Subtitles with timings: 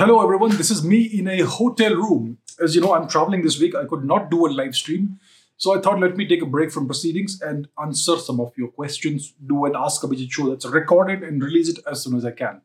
[0.00, 0.56] Hello, everyone.
[0.56, 2.38] This is me in a hotel room.
[2.58, 3.74] As you know, I'm traveling this week.
[3.74, 5.20] I could not do a live stream.
[5.58, 8.68] So I thought let me take a break from proceedings and answer some of your
[8.68, 9.34] questions.
[9.46, 12.62] Do an Ask Abhijit show that's recorded and release it as soon as I can.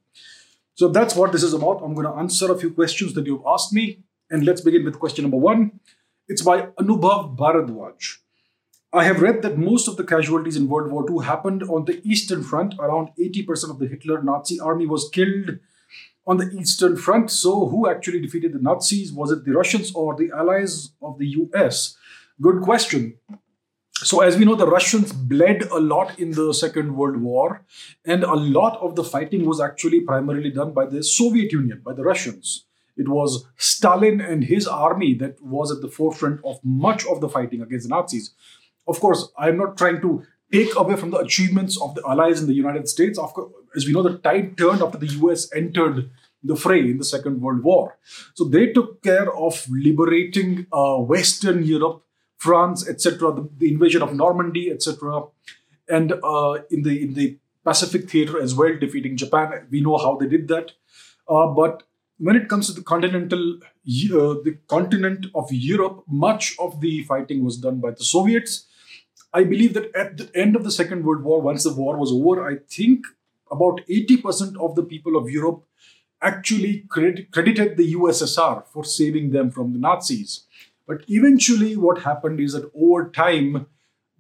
[0.75, 1.81] So that's what this is about.
[1.83, 3.99] I'm going to answer a few questions that you've asked me.
[4.31, 5.81] And let's begin with question number one.
[6.29, 8.19] It's by Anubhav Bharadwaj.
[8.93, 11.99] I have read that most of the casualties in World War II happened on the
[12.07, 12.75] Eastern Front.
[12.79, 15.59] Around 80% of the Hitler Nazi army was killed
[16.27, 17.31] on the Eastern Front.
[17.31, 19.11] So, who actually defeated the Nazis?
[19.11, 21.97] Was it the Russians or the allies of the US?
[22.41, 23.17] Good question.
[23.93, 27.65] So, as we know, the Russians bled a lot in the Second World War,
[28.03, 31.93] and a lot of the fighting was actually primarily done by the Soviet Union, by
[31.93, 32.65] the Russians.
[32.97, 37.29] It was Stalin and his army that was at the forefront of much of the
[37.29, 38.33] fighting against the Nazis.
[38.87, 42.47] Of course, I'm not trying to take away from the achievements of the Allies in
[42.47, 43.17] the United States.
[43.17, 46.09] Of course, as we know, the tide turned after the US entered
[46.43, 47.97] the fray in the Second World War.
[48.35, 52.03] So they took care of liberating uh, Western Europe,
[52.37, 55.23] France, etc., the, the, invasion of Normandy, etc.,
[55.89, 59.67] and uh, in the in the Pacific theater as well, defeating Japan.
[59.71, 60.73] We know how they did that.
[61.27, 61.83] Uh, but
[62.17, 67.43] when it comes to the continental uh, the continent of Europe, much of the fighting
[67.43, 68.67] was done by the Soviets.
[69.35, 72.09] I believe that at the end of the Second World War, once the war was
[72.09, 73.05] over, I think
[73.51, 75.65] about 80% of the people of Europe
[76.21, 80.45] actually credit, credited the USSR for saving them from the Nazis.
[80.87, 83.65] But eventually, what happened is that over time,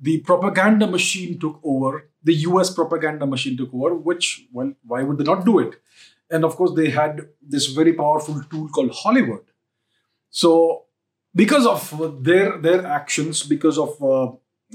[0.01, 5.17] the propaganda machine took over, the US propaganda machine took over, which, well, why would
[5.17, 5.75] they not do it?
[6.29, 9.45] And of course, they had this very powerful tool called Hollywood.
[10.29, 10.85] So,
[11.33, 14.31] because of their their actions, because of uh,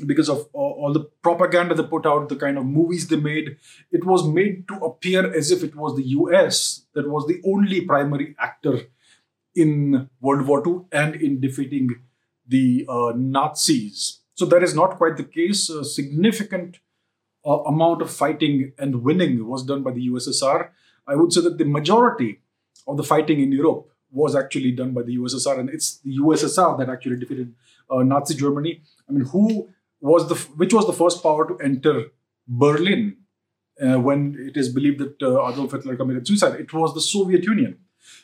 [0.07, 3.57] because of all the propaganda they put out, the kind of movies they made,
[3.91, 7.81] it was made to appear as if it was the US that was the only
[7.83, 8.81] primary actor
[9.55, 11.89] in World War II and in defeating
[12.47, 14.21] the uh, Nazis.
[14.35, 15.69] So that is not quite the case.
[15.69, 16.79] A significant
[17.47, 20.71] uh, amount of fighting and winning was done by the USSR.
[21.07, 22.41] I would say that the majority
[22.87, 26.79] of the fighting in Europe was actually done by the USSR, and it's the USSR
[26.79, 27.55] that actually defeated
[27.91, 28.83] uh, Nazi Germany.
[29.09, 29.69] I mean, who
[30.01, 32.07] was the which was the first power to enter
[32.49, 33.17] Berlin
[33.81, 36.61] uh, when it is believed that uh, Adolf Hitler committed suicide.
[36.61, 37.79] It was the Soviet Union.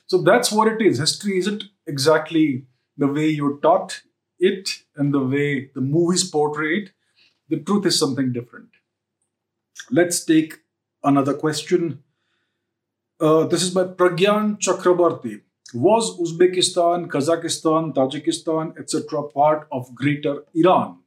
[0.06, 0.98] So that's what it is.
[0.98, 2.66] History isn't exactly
[2.96, 4.02] the way you're taught
[4.38, 6.90] it and the way the movies portray it.
[7.48, 8.68] The truth is something different.
[9.90, 10.60] Let's take
[11.04, 12.02] another question.
[13.20, 15.42] Uh, this is by Pragyan Chakrabarti.
[15.74, 20.98] Was Uzbekistan, Kazakhstan, Tajikistan, etc., part of Greater Iran?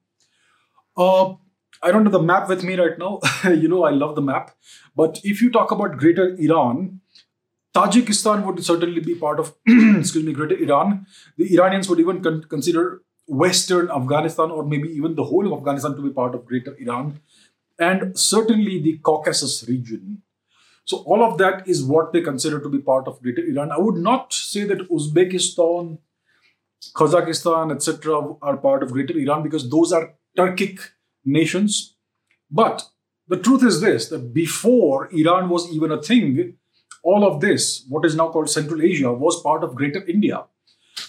[1.00, 1.36] Uh,
[1.82, 3.22] I don't have the map with me right now.
[3.46, 4.52] you know, I love the map.
[4.96, 7.00] But if you talk about Greater Iran,
[7.74, 11.06] Tajikistan would certainly be part of, excuse me, Greater Iran.
[11.38, 15.96] The Iranians would even con- consider Western Afghanistan or maybe even the whole of Afghanistan
[15.96, 17.22] to be part of Greater Iran.
[17.80, 20.24] And certainly the Caucasus region.
[20.84, 23.72] So all of that is what they consider to be part of Greater Iran.
[23.72, 26.00] I would not say that Uzbekistan,
[26.94, 30.80] Kazakhstan, etc., are part of Greater Iran because those are Turkic
[31.26, 31.96] nations.
[32.52, 32.84] But
[33.28, 36.56] the truth is this that before Iran was even a thing,
[37.04, 40.44] all of this, what is now called Central Asia, was part of Greater India.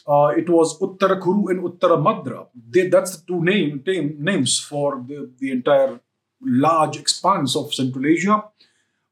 [0.06, 2.46] Uh, it was Uttara Kuru and Uttara Madra.
[2.68, 6.00] They, that's the two name, name, names for the, the entire
[6.40, 8.44] large expanse of Central Asia.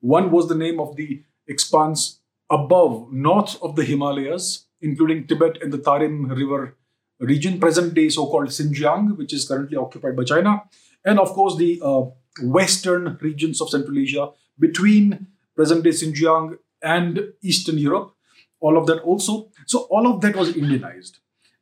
[0.01, 2.21] One was the name of the expanse
[2.51, 6.77] above, north of the Himalayas, including Tibet and the Tarim River
[7.19, 10.63] region, present day so called Xinjiang, which is currently occupied by China,
[11.05, 12.05] and of course the uh,
[12.43, 18.15] western regions of Central Asia between present day Xinjiang and Eastern Europe,
[18.61, 19.51] all of that also.
[19.67, 21.19] So, all of that was Indianized.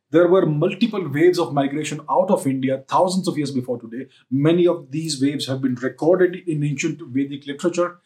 [0.09, 4.07] There were multiple waves of migration out of India thousands of years before today.
[4.31, 7.99] Many of these waves have been recorded in ancient Vedic literature.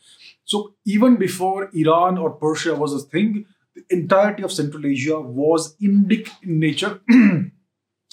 [0.46, 3.46] So, even before Iran or Persia was a thing,
[3.76, 7.02] the entirety of Central Asia was Indic in nature.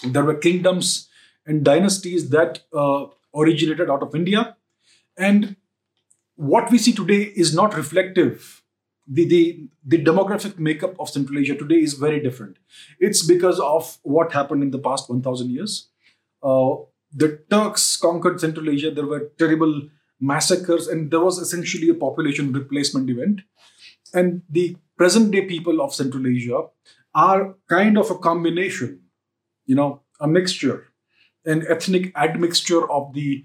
[0.05, 1.08] there were kingdoms
[1.46, 4.56] and dynasties that uh, originated out of India.
[5.16, 5.56] And
[6.37, 8.62] what we see today is not reflective.
[9.06, 12.58] The, the, the demographic makeup of Central Asia today is very different.
[13.00, 15.88] It's because of what happened in the past 1,000 years.
[16.43, 16.75] Uh,
[17.12, 18.90] the Turks conquered Central Asia.
[18.90, 19.88] There were terrible
[20.20, 23.40] massacres, and there was essentially a population replacement event.
[24.12, 26.65] And the present day people of Central Asia
[27.15, 29.00] are kind of a combination,
[29.67, 30.89] you know, a mixture,
[31.47, 33.45] an ethnic admixture of the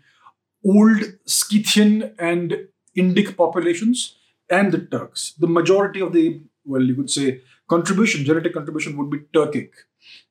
[0.66, 2.68] old Scythian and
[2.98, 4.18] Indic populations
[4.50, 5.34] and the Turks.
[5.40, 9.70] The majority of the, well, you could say contribution, genetic contribution, would be Turkic.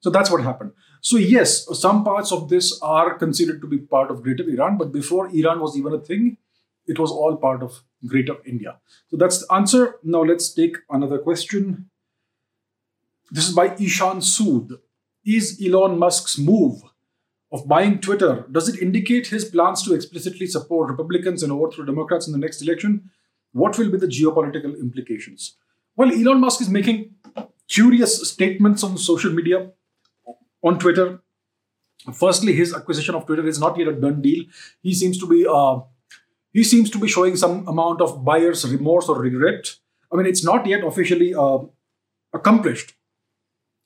[0.00, 0.72] So that's what happened.
[1.00, 4.92] So yes, some parts of this are considered to be part of Greater Iran, but
[4.92, 6.36] before Iran was even a thing,
[6.92, 8.76] it was all part of Greater India.
[9.08, 9.82] So that's the answer.
[10.02, 11.90] Now let's take another question.
[13.30, 14.78] This is by Ishan Sood.
[15.24, 16.82] Is Elon Musk's move
[17.52, 22.26] of buying Twitter, does it indicate his plans to explicitly support Republicans and overthrow Democrats
[22.26, 23.10] in the next election?
[23.52, 25.56] What will be the geopolitical implications?
[25.94, 27.14] Well, Elon Musk is making
[27.68, 29.70] curious statements on social media,
[30.62, 31.20] on Twitter.
[32.14, 34.44] Firstly, his acquisition of Twitter is not yet a done deal.
[34.82, 35.80] He seems to be uh,
[36.52, 39.76] he seems to be showing some amount of buyer's remorse or regret.
[40.12, 41.58] I mean, it's not yet officially uh,
[42.32, 42.94] accomplished.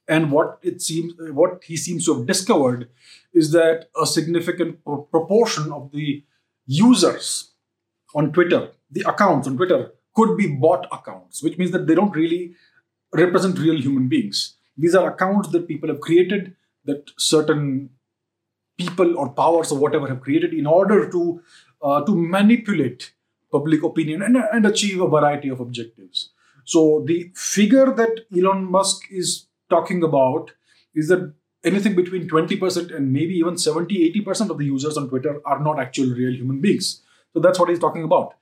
[0.09, 2.89] And what it seems, what he seems to have discovered,
[3.33, 6.25] is that a significant proportion of the
[6.67, 7.53] users
[8.15, 12.15] on Twitter, the accounts on Twitter, could be bot accounts, which means that they don't
[12.15, 12.55] really
[13.13, 14.57] represent real human beings.
[14.77, 16.55] These are accounts that people have created,
[16.85, 17.91] that certain
[18.79, 21.43] people or powers or whatever have created in order to
[21.83, 23.13] uh, to manipulate
[23.51, 26.31] public opinion and, and achieve a variety of objectives.
[26.65, 30.53] So the figure that Elon Musk is talking about
[30.95, 31.33] is that
[31.65, 35.79] anything between 20% and maybe even 70 80% of the users on Twitter are not
[35.79, 37.03] actual real human beings.
[37.33, 38.35] So that's what he's talking about.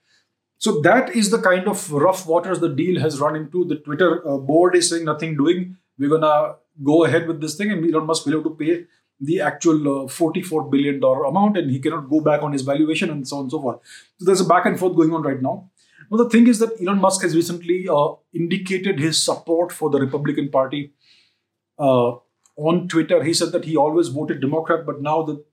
[0.58, 3.64] So that is the kind of rough waters the deal has run into.
[3.64, 5.76] The Twitter uh, board is saying nothing doing.
[5.98, 8.86] We're gonna go ahead with this thing, and Elon Musk will have to pay
[9.20, 13.11] the actual uh, 44 billion dollar amount, and he cannot go back on his valuation,
[13.11, 13.81] and so on and so forth.
[14.19, 15.70] So there's a back and forth going on right now.
[16.11, 20.00] Well, the thing is that Elon Musk has recently uh, indicated his support for the
[20.00, 20.93] Republican Party
[21.78, 22.12] uh,
[22.56, 23.22] on Twitter.
[23.22, 25.44] He said that he always voted Democrat, but now the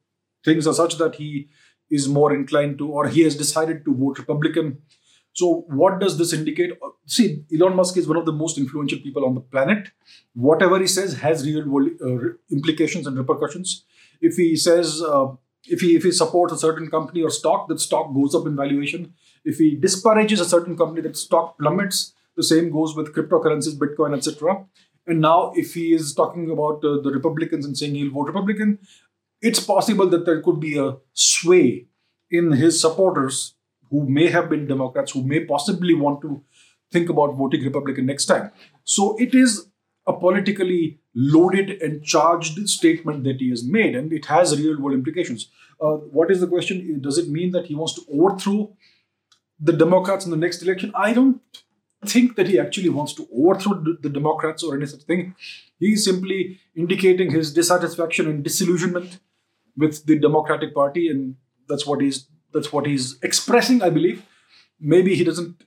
[0.43, 1.49] things are such that he
[1.89, 4.81] is more inclined to, or he has decided to vote Republican.
[5.33, 6.71] So, what does this indicate?
[7.05, 9.89] See, Elon Musk is one of the most influential people on the planet.
[10.33, 13.85] Whatever he says has real world uh, implications and repercussions.
[14.19, 15.27] If he says, uh,
[15.65, 18.55] if he if he supports a certain company or stock, that stock goes up in
[18.55, 19.13] valuation.
[19.45, 22.13] If he disparages a certain company, that stock plummets.
[22.35, 24.65] The same goes with cryptocurrencies, Bitcoin, etc.
[25.05, 28.79] And now, if he is talking about uh, the Republicans and saying he'll vote Republican,
[29.41, 31.87] it's possible that there could be a sway
[32.29, 33.55] in his supporters
[33.91, 36.43] who may have been Democrats, who may possibly want to
[36.91, 38.51] think about voting Republican next time.
[38.83, 39.67] So it is
[40.07, 44.95] a politically loaded and charged statement that he has made, and it has real world
[44.95, 45.49] implications.
[45.79, 46.99] Uh, what is the question?
[47.01, 48.75] Does it mean that he wants to overthrow
[49.59, 50.91] the Democrats in the next election?
[50.95, 51.41] I don't
[52.05, 55.35] think that he actually wants to overthrow the Democrats or any such thing.
[55.79, 59.19] He is simply indicating his dissatisfaction and disillusionment
[59.77, 61.35] with the Democratic Party, and
[61.67, 63.81] that's what he's that's what he's expressing.
[63.81, 64.23] I believe.
[64.79, 65.63] Maybe he doesn't,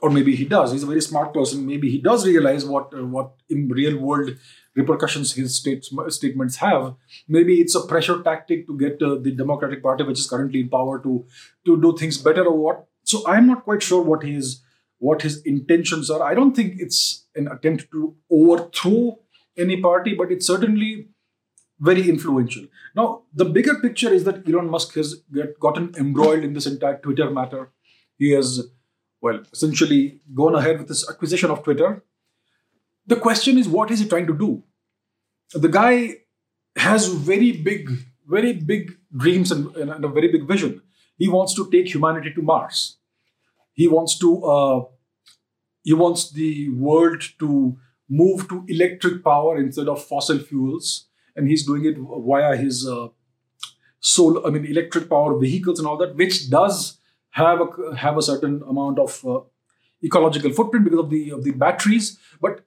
[0.00, 0.72] or maybe he does.
[0.72, 1.66] He's a very smart person.
[1.66, 4.30] Maybe he does realize what uh, what in real world
[4.74, 6.94] repercussions his statements have.
[7.26, 10.68] Maybe it's a pressure tactic to get uh, the Democratic Party, which is currently in
[10.68, 11.26] power, to
[11.66, 12.86] to do things better or what.
[13.04, 14.62] So I'm not quite sure what he is
[14.98, 16.22] what his intentions are.
[16.22, 19.20] I don't think it's an attempt to overthrow
[19.56, 21.08] any party, but it's certainly
[21.80, 22.64] very influential.
[22.94, 26.98] Now, the bigger picture is that Elon Musk has get, gotten embroiled in this entire
[26.98, 27.70] Twitter matter.
[28.16, 28.68] He has,
[29.20, 32.02] well, essentially gone ahead with this acquisition of Twitter.
[33.06, 34.62] The question is, what is he trying to do?
[35.52, 36.16] The guy
[36.76, 37.90] has very big,
[38.26, 40.82] very big dreams and, and a very big vision.
[41.16, 42.98] He wants to take humanity to Mars
[43.78, 44.84] he wants to uh,
[45.84, 47.78] he wants the world to
[48.10, 51.06] move to electric power instead of fossil fuels,
[51.38, 53.08] and he's doing it via his uh,
[54.00, 56.98] solar, I mean, electric power vehicles and all that, which does
[57.30, 59.40] have a have a certain amount of uh,
[60.04, 62.64] ecological footprint because of the of the batteries, but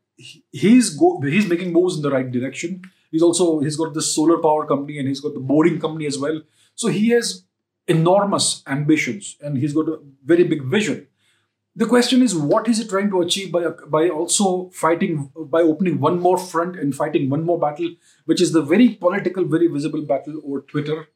[0.52, 2.82] he's go, he's making moves in the right direction.
[3.12, 6.18] He's also he's got this solar power company and he's got the boring company as
[6.18, 6.42] well.
[6.76, 7.44] So he has
[7.88, 11.08] enormous ambitions and he's got a very big vision.
[11.76, 16.00] The question is, what is he trying to achieve by, by also fighting, by opening
[16.00, 20.02] one more front and fighting one more battle, which is the very political, very visible
[20.02, 21.08] battle over Twitter?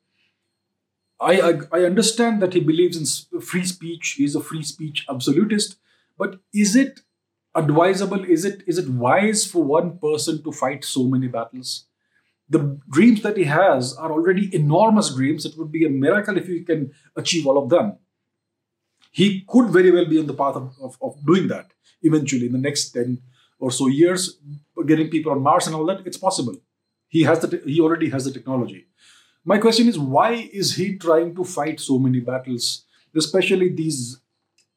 [1.19, 5.77] I, I, I understand that he believes in free speech, he's a free speech absolutist,
[6.17, 7.01] but is it
[7.53, 11.85] advisable, is it, is it wise for one person to fight so many battles?
[12.49, 15.45] the dreams that he has are already enormous dreams.
[15.45, 17.97] It would be a miracle if he can achieve all of them.
[19.15, 22.51] He could very well be on the path of, of, of doing that eventually in
[22.51, 23.21] the next 10
[23.59, 24.39] or so years,
[24.85, 26.05] getting people on Mars and all that.
[26.05, 26.55] It's possible.
[27.07, 28.87] He has the he already has the technology.
[29.45, 32.83] My question is why is he trying to fight so many battles,
[33.15, 34.19] especially these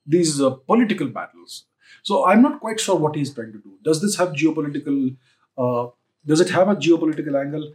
[0.07, 1.65] these uh, political battles?
[2.05, 3.73] So I'm not quite sure what he's trying to do.
[3.83, 5.17] Does this have geopolitical?
[5.57, 5.89] Uh,
[6.25, 7.73] does it have a geopolitical angle?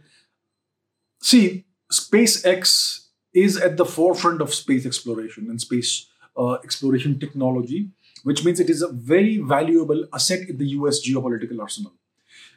[1.20, 6.06] See, SpaceX is at the forefront of space exploration and space
[6.36, 7.90] uh, exploration technology,
[8.22, 11.06] which means it is a very valuable asset in the U.S.
[11.06, 11.92] geopolitical arsenal.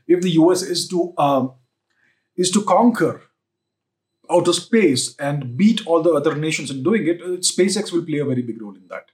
[0.08, 0.62] If the U.S.
[0.62, 1.54] is to um,
[2.36, 3.22] is to conquer
[4.30, 8.20] outer space and beat all the other nations in doing it, uh, SpaceX will play
[8.20, 9.06] a very big role in that.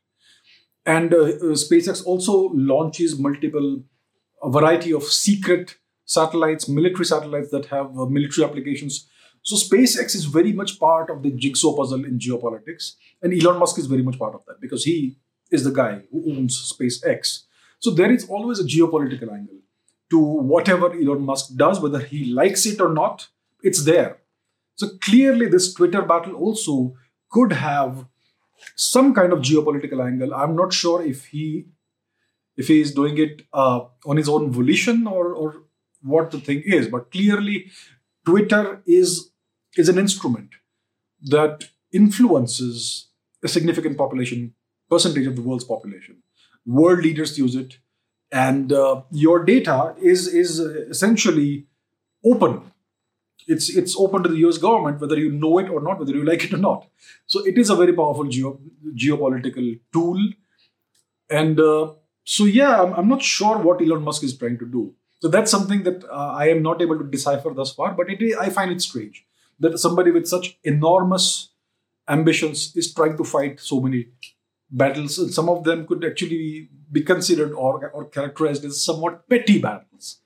[0.85, 3.83] And uh, uh, SpaceX also launches multiple,
[4.41, 9.07] a variety of secret satellites, military satellites that have uh, military applications.
[9.43, 13.77] So SpaceX is very much part of the jigsaw puzzle in geopolitics, and Elon Musk
[13.77, 15.17] is very much part of that because he
[15.51, 17.43] is the guy who owns SpaceX.
[17.79, 19.59] So there is always a geopolitical angle
[20.09, 23.27] to whatever Elon Musk does, whether he likes it or not.
[23.61, 24.17] It's there
[24.75, 26.95] so clearly, this Twitter battle also
[27.29, 28.05] could have
[28.75, 30.33] some kind of geopolitical angle.
[30.33, 31.65] I'm not sure if he
[32.55, 35.63] if he is doing it uh, on his own volition or or
[36.01, 37.71] what the thing is, but clearly,
[38.25, 39.31] Twitter is
[39.77, 40.49] is an instrument
[41.21, 43.07] that influences
[43.43, 44.53] a significant population
[44.89, 46.17] percentage of the world's population.
[46.65, 47.77] World leaders use it,
[48.31, 51.65] and uh, your data is is essentially
[52.23, 52.71] open
[53.47, 56.23] it's it's open to the US government whether you know it or not, whether you
[56.31, 56.87] like it or not.
[57.25, 58.59] So it is a very powerful geo,
[58.95, 60.19] geopolitical tool.
[61.29, 64.93] And uh, so, yeah, I'm, I'm, not sure what Elon Musk is trying to do.
[65.19, 68.37] So that's something that uh, I am not able to decipher thus far, but it,
[68.37, 69.25] I find it strange
[69.59, 71.49] that somebody with such enormous
[72.07, 74.07] ambitions is trying to fight so many
[74.69, 75.17] battles.
[75.17, 80.19] And some of them could actually be considered or, or characterized as somewhat petty battles.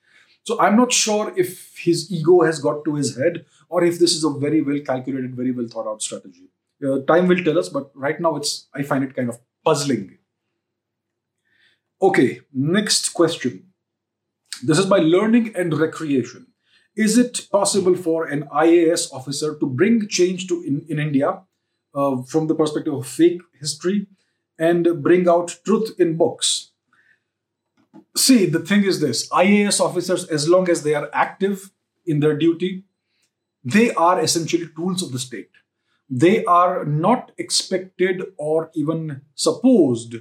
[0.43, 4.15] So I'm not sure if his ego has got to his head or if this
[4.15, 6.49] is a very well calculated, very well thought out strategy.
[6.85, 10.17] Uh, time will tell us, but right now it's I find it kind of puzzling.
[12.01, 13.65] Okay, next question.
[14.63, 16.46] This is by learning and recreation.
[16.97, 21.43] Is it possible for an IAS officer to bring change to in, in India
[21.93, 24.07] uh, from the perspective of fake history
[24.57, 26.71] and bring out truth in books?
[28.15, 31.71] See, the thing is this IAS officers, as long as they are active
[32.07, 32.83] in their duty,
[33.63, 35.51] they are essentially tools of the state.
[36.09, 40.15] They are not expected or even supposed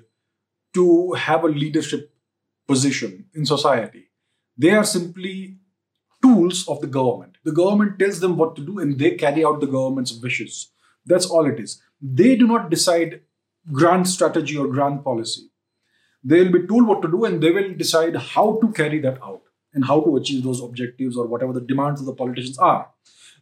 [0.75, 2.13] to have a leadership
[2.69, 4.11] position in society.
[4.59, 5.57] They are simply
[6.27, 7.37] tools of the government.
[7.45, 10.71] The government tells them what to do and they carry out the government's wishes.
[11.05, 11.81] That's all it is.
[12.01, 13.21] They do not decide
[13.73, 15.51] grand strategy or grand policy
[16.27, 19.23] they will be told what to do and they will decide how to carry that
[19.23, 19.43] out
[19.73, 22.91] and how to achieve those objectives or whatever the demands of the politicians are.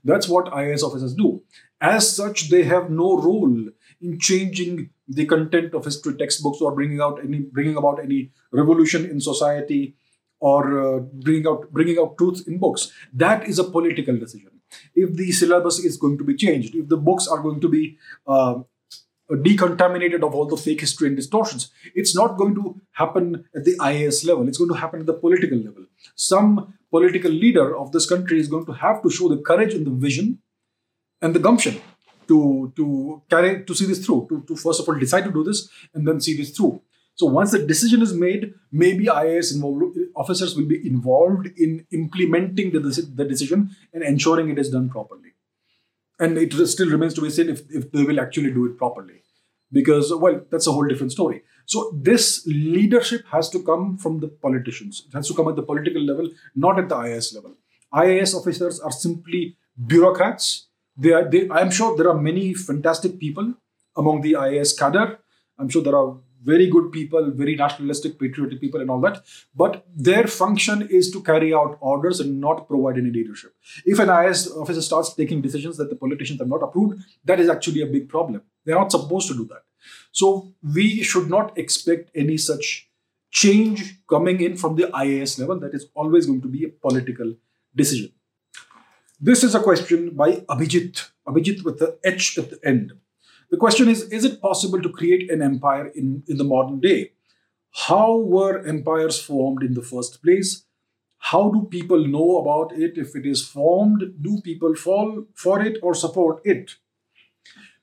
[0.04, 1.42] That's what IAS officers do.
[1.80, 3.68] As such, they have no role
[4.02, 9.06] in changing the content of history textbooks or bringing out any bringing about any revolution
[9.06, 9.96] in society
[10.50, 12.92] or uh, bringing out bringing out truth in books.
[13.24, 14.60] That is a political decision.
[14.94, 17.82] If the syllabus is going to be changed, if the books are going to be
[18.26, 18.54] uh,
[19.30, 21.70] decontaminated of all the fake history and distortions.
[21.94, 24.46] It's not going to happen at the IAS level.
[24.48, 25.86] It's going to happen at the political level.
[26.14, 29.86] Some political leader of this country is going to have to show the courage and
[29.86, 30.38] the vision
[31.22, 31.80] and the gumption
[32.28, 34.26] to to carry to see this through.
[34.28, 36.74] To, to first of all decide to do this and then see this through.
[37.16, 39.54] So once the decision is made, maybe IAS
[40.16, 45.32] officers will be involved in implementing the, the decision and ensuring it is done properly.
[46.18, 49.22] And it still remains to be seen if, if they will actually do it properly.
[49.72, 51.42] Because well that's a whole different story.
[51.66, 55.04] So this leadership has to come from the politicians.
[55.08, 57.54] It has to come at the political level not at the ias level.
[57.92, 59.56] Ias officers are simply
[59.86, 60.68] bureaucrats.
[60.96, 63.54] They are they, i'm sure there are many fantastic people
[63.96, 65.16] among the ias cadre.
[65.58, 69.24] I'm sure there are very good people, very nationalistic, patriotic people, and all that.
[69.54, 73.54] But their function is to carry out orders and not provide any leadership.
[73.84, 77.48] If an IS officer starts taking decisions that the politicians have not approved, that is
[77.48, 78.42] actually a big problem.
[78.64, 79.62] They're not supposed to do that.
[80.12, 82.88] So we should not expect any such
[83.30, 85.58] change coming in from the IAS level.
[85.58, 87.34] That is always going to be a political
[87.74, 88.12] decision.
[89.20, 91.10] This is a question by Abhijit.
[91.26, 92.92] Abhijit with the H at the end.
[93.54, 97.12] The question is Is it possible to create an empire in, in the modern day?
[97.86, 100.64] How were empires formed in the first place?
[101.18, 104.02] How do people know about it if it is formed?
[104.20, 106.72] Do people fall for it or support it?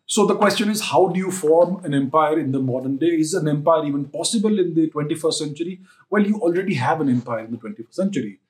[0.05, 3.13] So the question is how do you form an empire in the modern day?
[3.23, 5.79] Is an empire even possible in the 21st century?
[6.09, 8.41] Well, you already have an empire in the 21st century.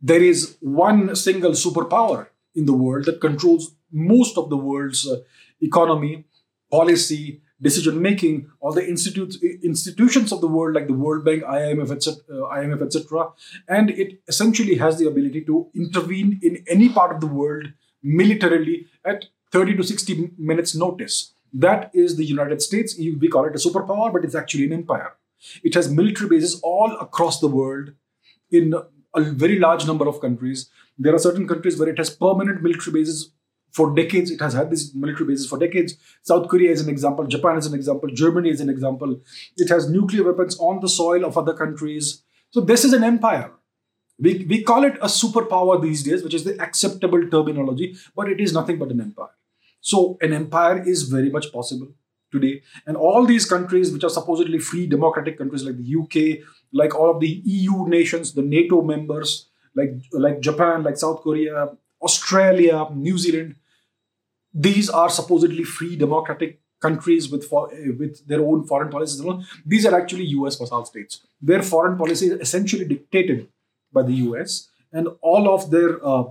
[0.00, 5.16] There is one single superpower in the world that controls most of the world's uh,
[5.64, 6.24] economy,
[6.70, 11.90] policy, decision making, all the institutes, institutions of the world like the World Bank, IMF,
[11.90, 13.28] etc., uh, IMF, etc.,
[13.68, 17.66] and it essentially has the ability to intervene in any part of the world
[18.02, 21.32] militarily at 30 to 60 minutes notice.
[21.52, 22.96] That is the United States.
[22.98, 25.12] We call it a superpower, but it's actually an empire.
[25.62, 27.92] It has military bases all across the world
[28.50, 28.74] in
[29.14, 30.68] a very large number of countries.
[30.98, 33.30] There are certain countries where it has permanent military bases
[33.74, 34.30] for decades.
[34.30, 35.96] It has had these military bases for decades.
[36.22, 37.26] South Korea is an example.
[37.26, 38.08] Japan is an example.
[38.08, 39.20] Germany is an example.
[39.56, 42.22] It has nuclear weapons on the soil of other countries.
[42.50, 43.50] So this is an empire.
[44.18, 48.40] We, we call it a superpower these days, which is the acceptable terminology, but it
[48.40, 49.34] is nothing but an empire.
[49.80, 51.88] So an empire is very much possible
[52.30, 52.62] today.
[52.86, 57.10] And all these countries, which are supposedly free democratic countries like the UK, like all
[57.10, 63.18] of the EU nations, the NATO members, like, like Japan, like South Korea, Australia, New
[63.18, 63.56] Zealand,
[64.54, 69.22] these are supposedly free democratic countries with for, with their own foreign policies.
[69.66, 70.56] These are actually U.S.
[70.56, 71.26] vassal states.
[71.40, 73.48] Their foreign policy is essentially dictated
[73.92, 74.68] by the U.S.
[74.92, 76.24] and all of their uh,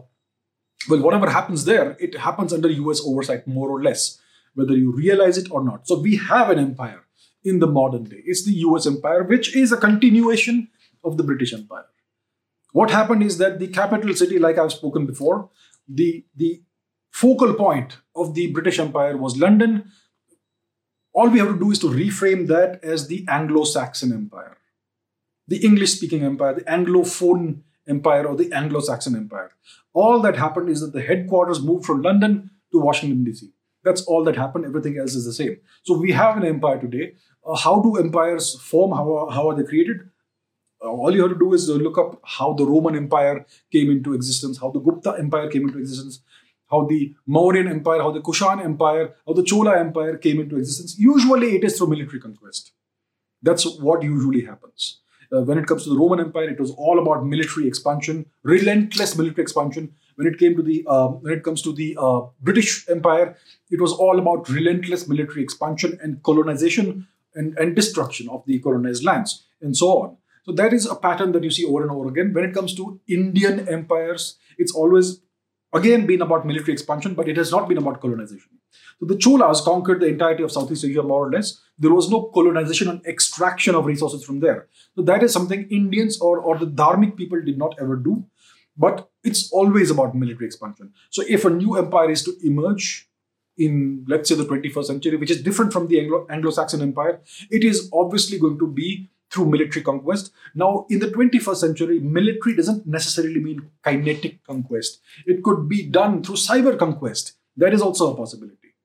[0.90, 3.02] well, whatever happens there, it happens under U.S.
[3.06, 4.20] oversight more or less,
[4.54, 5.88] whether you realize it or not.
[5.88, 7.04] So we have an empire
[7.44, 8.22] in the modern day.
[8.26, 8.86] It's the U.S.
[8.88, 10.70] empire, which is a continuation
[11.04, 11.86] of the British Empire.
[12.72, 15.50] What happened is that the capital city, like I've spoken before,
[15.88, 16.62] the the
[17.14, 19.92] focal point of the British Empire was London.
[21.14, 24.58] All we have to do is to reframe that as the Anglo Saxon Empire,
[25.48, 29.52] the English speaking empire, the Anglophone empire, or the Anglo Saxon Empire.
[29.94, 33.52] All that happened is that the headquarters moved from London to Washington, D.C.
[33.84, 34.66] That's all that happened.
[34.66, 35.58] Everything else is the same.
[35.84, 37.14] So we have an empire today.
[37.46, 38.92] Uh, how do empires form?
[38.92, 39.98] How are, how are they created?
[40.84, 44.14] Uh, all you have to do is look up how the Roman Empire came into
[44.14, 46.22] existence, how the Gupta Empire came into existence,
[46.74, 47.02] how the
[47.38, 50.98] Mauryan Empire, how the Kushan Empire, how the Chola Empire came into existence.
[50.98, 52.72] Usually it is through military conquest.
[53.42, 55.00] That's what usually happens.
[55.32, 59.18] Uh, when it comes to the Roman Empire, it was all about military expansion, relentless
[59.18, 59.94] military expansion.
[60.16, 63.36] When it came to the uh, when it comes to the uh, British Empire,
[63.72, 69.04] it was all about relentless military expansion and colonization and, and destruction of the colonized
[69.04, 70.18] lands and so on.
[70.46, 72.32] So that is a pattern that you see over and over again.
[72.34, 75.22] When it comes to Indian empires, it's always
[75.74, 78.50] again been about military expansion, but it has not been about colonization.
[79.00, 81.60] So the Cholas conquered the entirety of Southeast Asia more or less.
[81.78, 84.68] There was no colonization and extraction of resources from there.
[84.96, 88.26] So that is something Indians or, or the Dharmic people did not ever do.
[88.78, 90.94] But it's always about military expansion.
[91.12, 93.08] So if a new empire is to emerge
[93.58, 97.64] in, let's say, the 21st century, which is different from the Anglo- Anglo-Saxon empire, it
[97.64, 100.32] is obviously going to be through military conquest.
[100.54, 105.02] Now, in the 21st century, military doesn't necessarily mean kinetic conquest.
[105.26, 107.34] It could be done through cyber conquest.
[107.58, 108.76] That is also a possibility.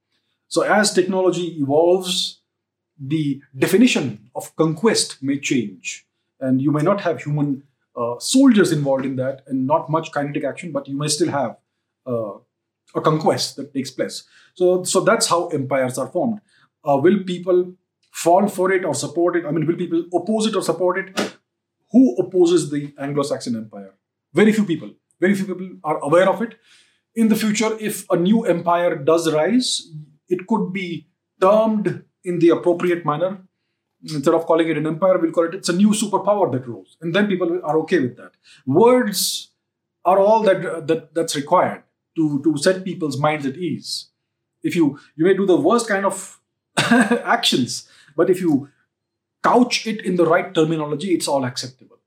[0.48, 2.40] So, as technology evolves,
[2.98, 6.06] the definition of conquest may change.
[6.40, 10.44] And you may not have human uh, soldiers involved in that and not much kinetic
[10.44, 11.56] action, but you may still have
[12.06, 12.38] uh,
[12.94, 14.24] a conquest that takes place.
[14.54, 16.40] So, so that's how empires are formed.
[16.84, 17.74] Uh, will people
[18.24, 19.46] fall for it or support it?
[19.46, 21.36] I mean, will people oppose it or support it?
[21.92, 23.94] Who opposes the Anglo Saxon Empire?
[24.34, 24.90] Very few people.
[25.20, 26.56] Very few people are aware of it.
[27.14, 29.90] In the future, if a new empire does rise,
[30.28, 31.08] it could be
[31.40, 33.38] termed in the appropriate manner.
[34.02, 36.96] Instead of calling it an empire, we'll call it it's a new superpower that rose.
[37.00, 38.32] And then people are okay with that.
[38.66, 39.50] Words
[40.04, 41.82] are all that, that that's required
[42.16, 44.10] to, to set people's minds at ease.
[44.62, 46.40] If you you may do the worst kind of
[46.76, 47.87] actions,
[48.18, 48.68] but if you
[49.42, 51.98] couch it in the right terminology, it's all acceptable.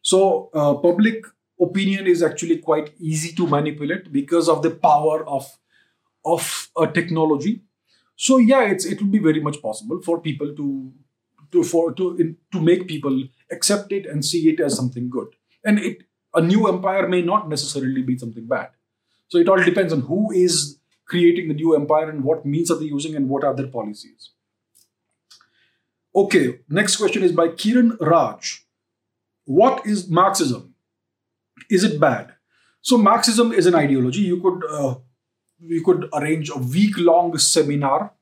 [0.00, 1.26] So uh, public
[1.60, 5.50] opinion is actually quite easy to manipulate because of the power of
[6.24, 7.62] of a technology.
[8.16, 10.92] So yeah, it's it will be very much possible for people to
[11.52, 15.28] to for to in, to make people accept it and see it as something good.
[15.64, 18.70] And it a new empire may not necessarily be something bad.
[19.28, 22.78] So it all depends on who is creating the new empire and what means are
[22.78, 24.30] they using and what are their policies.
[26.14, 28.66] Okay, next question is by Kiran Raj.
[29.46, 30.74] What is Marxism?
[31.70, 32.34] Is it bad?
[32.82, 34.20] So Marxism is an ideology.
[34.20, 34.96] You could uh,
[35.60, 38.12] we could arrange a week long seminar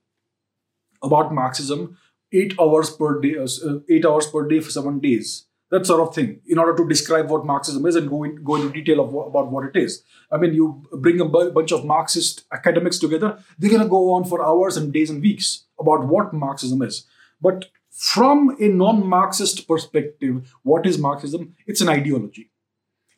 [1.02, 1.96] about Marxism,
[2.32, 5.46] eight hours per day, uh, uh, eight hours per day for seven days.
[5.70, 8.56] That sort of thing, in order to describe what Marxism is and go, in, go
[8.56, 10.02] into detail of, about what it is.
[10.30, 14.12] I mean, you bring a b- bunch of Marxist academics together, they're going to go
[14.12, 17.06] on for hours and days and weeks about what Marxism is.
[17.40, 21.54] But from a non Marxist perspective, what is Marxism?
[21.66, 22.50] It's an ideology,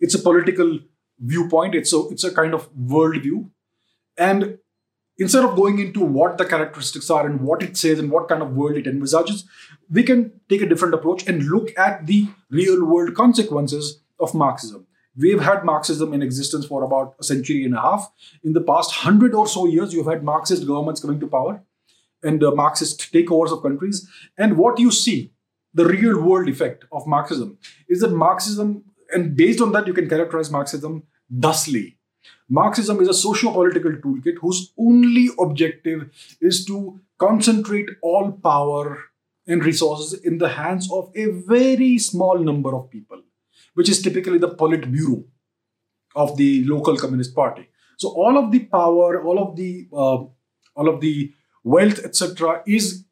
[0.01, 0.81] it's a political
[1.19, 3.49] viewpoint, it's a, it's a kind of worldview
[4.17, 4.59] and
[5.19, 8.43] instead of going into what the characteristics are and what it says and what kind
[8.43, 9.45] of world it envisages,
[9.91, 14.87] we can take a different approach and look at the real world consequences of Marxism.
[15.17, 18.11] We've had Marxism in existence for about a century and a half.
[18.43, 21.63] In the past hundred or so years, you've had Marxist governments coming to power
[22.23, 24.09] and uh, Marxist takeovers of countries.
[24.39, 25.33] And what you see,
[25.75, 27.59] the real world effect of Marxism,
[27.89, 31.99] is that Marxism, and based on that, you can characterize Marxism thusly.
[32.49, 38.99] Marxism is a socio-political toolkit whose only objective is to concentrate all power
[39.47, 43.21] and resources in the hands of a very small number of people,
[43.75, 45.25] which is typically the Politburo
[46.15, 47.69] of the local Communist Party.
[47.97, 50.25] So all of the power, all of the uh,
[50.75, 51.33] all of the
[51.65, 53.05] wealth, etc., is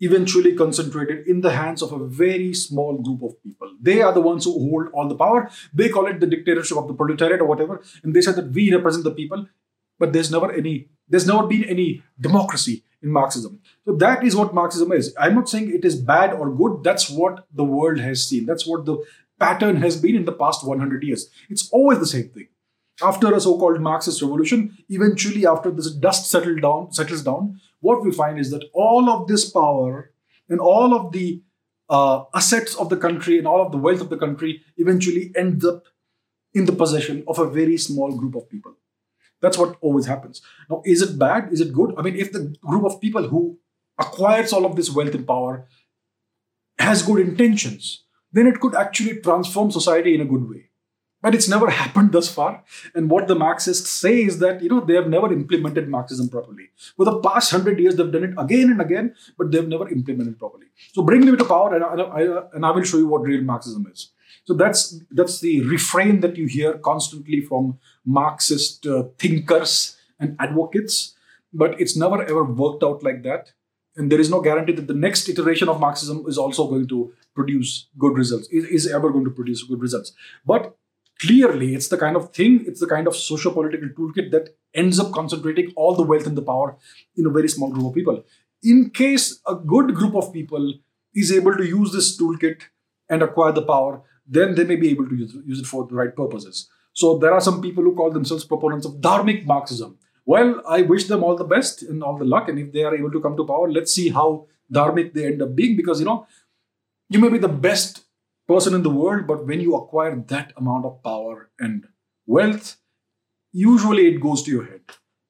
[0.00, 3.70] eventually concentrated in the hands of a very small group of people.
[3.80, 5.50] They are the ones who hold all the power.
[5.74, 8.72] They call it the dictatorship of the proletariat or whatever, and they say that we
[8.74, 9.46] represent the people.
[9.98, 13.60] But there's never any, there's never been any democracy in Marxism.
[13.84, 15.14] So that is what Marxism is.
[15.18, 16.84] I'm not saying it is bad or good.
[16.84, 18.46] That's what the world has seen.
[18.46, 19.04] That's what the
[19.40, 21.30] pattern has been in the past 100 years.
[21.48, 22.48] It's always the same thing.
[23.00, 28.10] After a so-called Marxist revolution, eventually after this dust settled down, settles down, what we
[28.10, 30.12] find is that all of this power
[30.48, 31.42] and all of the
[31.88, 35.64] uh, assets of the country and all of the wealth of the country eventually ends
[35.64, 35.84] up
[36.54, 38.74] in the possession of a very small group of people.
[39.40, 40.42] That's what always happens.
[40.68, 41.52] Now, is it bad?
[41.52, 41.94] Is it good?
[41.96, 43.58] I mean, if the group of people who
[43.96, 45.66] acquires all of this wealth and power
[46.78, 50.67] has good intentions, then it could actually transform society in a good way.
[51.20, 52.62] But it's never happened thus far.
[52.94, 56.70] And what the Marxists say is that, you know, they have never implemented Marxism properly.
[56.96, 60.38] For the past hundred years, they've done it again and again, but they've never implemented
[60.38, 60.66] properly.
[60.92, 63.42] So bring me to power, and I, I, and I will show you what real
[63.42, 64.10] Marxism is.
[64.44, 71.14] So that's that's the refrain that you hear constantly from Marxist uh, thinkers and advocates,
[71.52, 73.52] but it's never ever worked out like that.
[73.96, 77.12] And there is no guarantee that the next iteration of Marxism is also going to
[77.34, 80.12] produce good results, is, is ever going to produce good results.
[80.46, 80.76] But
[81.20, 85.12] clearly it's the kind of thing it's the kind of socio-political toolkit that ends up
[85.12, 86.76] concentrating all the wealth and the power
[87.16, 88.24] in a very small group of people.
[88.62, 90.74] In case a good group of people
[91.14, 92.62] is able to use this toolkit
[93.08, 95.94] and acquire the power then they may be able to use, use it for the
[95.94, 96.68] right purposes.
[96.92, 99.98] So there are some people who call themselves proponents of dharmic marxism.
[100.26, 102.94] Well i wish them all the best and all the luck and if they are
[102.94, 106.06] able to come to power let's see how dharmic they end up being because you
[106.06, 106.26] know
[107.08, 108.02] you may be the best
[108.48, 111.86] person in the world, but when you acquire that amount of power and
[112.26, 112.76] wealth,
[113.52, 114.80] usually it goes to your head.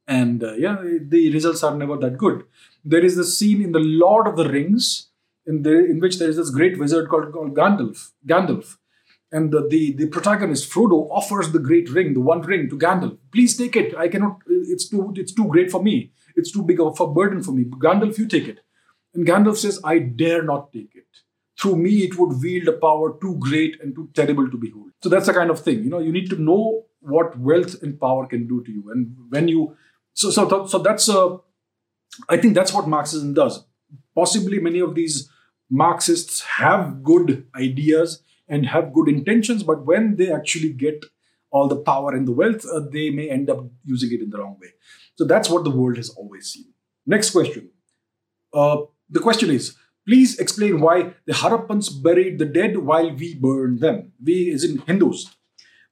[0.06, 2.44] And uh, yeah, the results are never that good.
[2.84, 5.08] There is this scene in the Lord of the Rings,
[5.46, 8.12] in, the, in which there is this great wizard called, called Gandalf.
[8.26, 8.76] Gandalf.
[9.30, 13.18] And the, the, the protagonist, Frodo, offers the great ring, the one ring, to Gandalf.
[13.32, 13.94] Please take it.
[13.96, 16.12] I cannot, it's too, it's too great for me.
[16.36, 17.64] It's too big of a burden for me.
[17.64, 18.60] Gandalf, you take it.
[19.12, 21.04] And Gandalf says, I dare not take it
[21.58, 24.90] through me it would wield a power too great and too terrible to behold.
[25.02, 25.82] So that's the kind of thing.
[25.82, 28.90] You know, you need to know what wealth and power can do to you.
[28.90, 29.76] And when you
[30.14, 31.38] so so so that's a
[32.28, 33.64] I think that's what Marxism does.
[34.14, 35.30] Possibly many of these
[35.70, 41.04] Marxists have good ideas and have good intentions, but when they actually get
[41.50, 44.38] all the power and the wealth, uh, they may end up using it in the
[44.38, 44.68] wrong way.
[45.16, 46.72] So that's what the world has always seen.
[47.06, 47.70] Next question.
[48.52, 48.78] Uh,
[49.10, 49.76] the question is
[50.08, 54.12] Please explain why the Harappans buried the dead while we burned them.
[54.24, 55.36] We is in Hindus.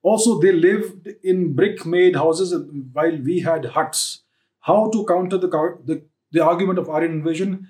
[0.02, 2.55] Also, they lived in brick-made houses
[2.94, 4.22] while we had huts.
[4.61, 5.48] How to counter the,
[5.85, 6.02] the,
[6.33, 7.68] the argument of Aryan invasion?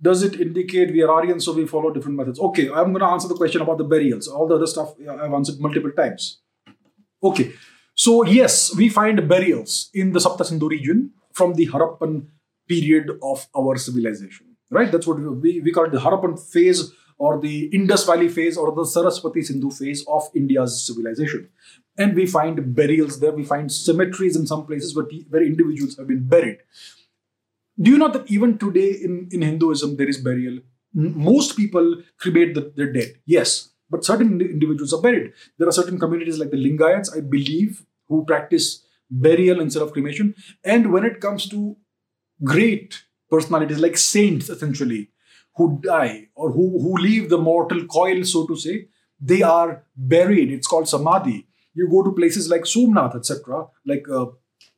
[0.00, 2.38] Does it indicate we are Aryan, so we follow different methods?
[2.38, 4.28] Okay, I'm going to answer the question about the burials.
[4.28, 6.38] All the other stuff I've answered multiple times.
[7.20, 7.52] Okay,
[7.96, 12.26] so yes, we find burials in the Sapta Sindhu region from the Harappan
[12.68, 14.90] period of our civilization right?
[14.90, 18.74] That's what we, we call it the Harappan phase or the Indus Valley phase or
[18.74, 21.48] the Saraswati Sindhu phase of India's civilization.
[21.98, 26.08] And we find burials there, we find cemeteries in some places where, where individuals have
[26.08, 26.58] been buried.
[27.78, 30.60] Do you know that even today in, in Hinduism there is burial?
[30.94, 35.32] Most people cremate the, their dead, yes, but certain individuals are buried.
[35.58, 40.34] There are certain communities like the Lingayats, I believe, who practice burial instead of cremation.
[40.64, 41.76] And when it comes to
[42.42, 45.08] great personalities like saints essentially
[45.56, 48.88] who die or who, who leave the mortal coil so to say
[49.20, 54.26] they are buried it's called samadhi you go to places like somnath etc like uh,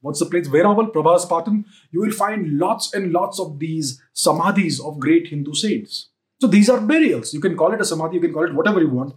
[0.02, 4.84] what's the place Veraval, Prabhas Patan, you will find lots and lots of these samadhis
[4.84, 6.08] of great Hindu saints.
[6.40, 7.32] So these are burials.
[7.32, 9.14] You can call it a samadhi, you can call it whatever you want.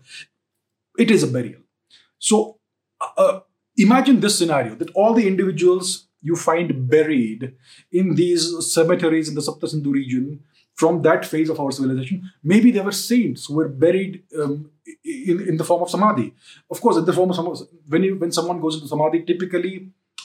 [0.98, 1.62] It is a burial.
[2.20, 2.60] So
[3.02, 3.40] uh, uh
[3.78, 7.42] imagine this scenario that all the individuals you find buried
[7.92, 10.40] in these cemeteries in the Saptasindhu region
[10.82, 12.30] from that phase of our civilization.
[12.44, 14.72] Maybe they were saints who were buried um,
[15.04, 16.34] in, in the form of samadhi.
[16.70, 19.74] Of course, in the form of samadhi, when you, when someone goes into samadhi, typically,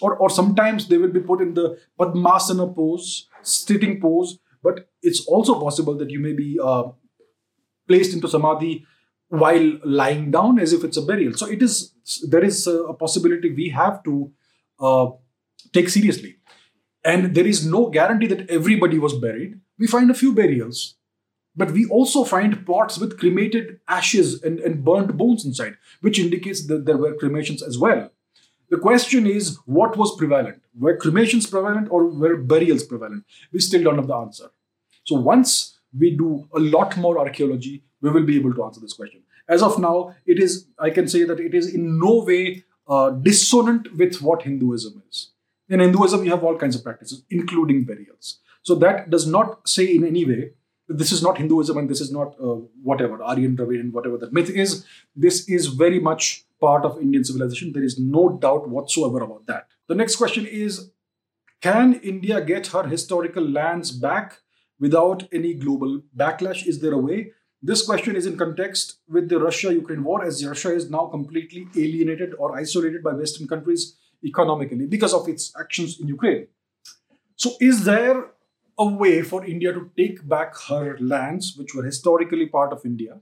[0.01, 4.39] or or sometimes they will be put in the padmasana pose, sitting pose.
[4.63, 6.85] But it's also possible that you may be uh,
[7.89, 8.87] placed into samadhi
[9.29, 11.35] while lying down, as if it's a burial.
[11.35, 11.93] So it is
[12.35, 14.33] there is a possibility we have to
[14.81, 15.07] uh,
[15.73, 16.37] take seriously.
[17.05, 19.61] And there is no guarantee that everybody was buried.
[19.79, 20.97] We find a few burials
[21.57, 26.67] but we also find pots with cremated ashes and, and burnt bones inside, which indicates
[26.69, 28.11] that there were cremations as well.
[28.71, 30.63] The question is what was prevalent?
[30.79, 33.25] Were cremations prevalent or were burials prevalent?
[33.53, 34.51] We still don't have the answer.
[35.05, 38.93] So once we do a lot more archaeology, we will be able to answer this
[38.93, 39.23] question.
[39.49, 43.11] As of now, it is I can say that it is in no way uh,
[43.11, 45.30] dissonant with what Hinduism is.
[45.71, 48.41] In Hinduism, you have all kinds of practices, including burials.
[48.63, 50.51] So that does not say in any way
[50.89, 54.51] this is not Hinduism and this is not uh, whatever, Aryan, Dravidian, whatever the myth
[54.51, 54.85] is.
[55.15, 57.73] This is very much part of Indian civilization.
[57.73, 59.69] There is no doubt whatsoever about that.
[59.87, 60.91] The next question is
[61.61, 64.39] Can India get her historical lands back
[64.81, 66.67] without any global backlash?
[66.67, 67.33] Is there a way?
[67.63, 71.69] This question is in context with the Russia Ukraine war, as Russia is now completely
[71.77, 76.47] alienated or isolated by Western countries economically because of its actions in Ukraine.
[77.37, 78.27] So, is there
[78.79, 83.21] a way for India to take back her lands, which were historically part of India,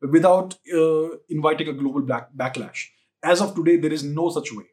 [0.00, 2.88] without uh, inviting a global back- backlash.
[3.22, 4.64] As of today, there is no such way.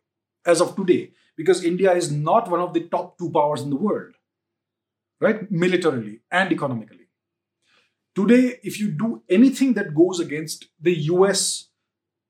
[0.46, 3.76] As of today, because India is not one of the top two powers in the
[3.76, 4.14] world,
[5.22, 5.50] right?
[5.50, 7.08] Militarily and economically.
[8.16, 11.70] Today, if you do anything that goes against the US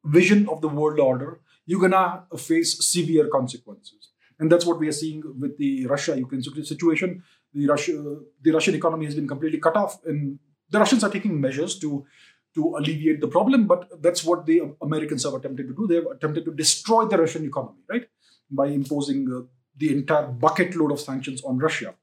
[0.06, 1.40] vision of the world order,
[1.72, 2.06] you're gonna
[2.50, 4.10] face severe consequences.
[4.40, 8.76] And that's what we are seeing with the Russia Ukraine situation the Russia, the Russian
[8.76, 12.06] economy has been completely cut off, and the Russians are taking measures to
[12.54, 13.68] to alleviate the problem.
[13.68, 15.88] But that's what the Americans have attempted to do.
[15.88, 18.08] They have attempted to destroy the Russian economy, right,
[18.50, 19.42] by imposing uh,
[19.78, 21.96] the entire bucket load of sanctions on Russia.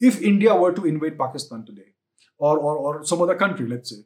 [0.00, 1.94] If India were to invade Pakistan today,
[2.38, 4.02] or or, or some other country, let's say,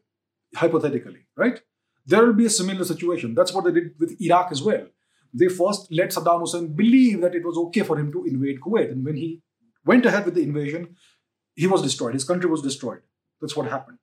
[0.55, 1.61] hypothetically, right,
[2.07, 3.35] there will be a similar situation.
[3.35, 4.87] That's what they did with Iraq as well.
[5.35, 8.91] They first let Saddam Hussein believe that it was okay for him to invade Kuwait,
[8.91, 9.43] and when he
[9.85, 10.97] went ahead with the invasion,
[11.55, 12.15] he was destroyed.
[12.15, 13.01] His country was destroyed.
[13.41, 13.99] That's what happened.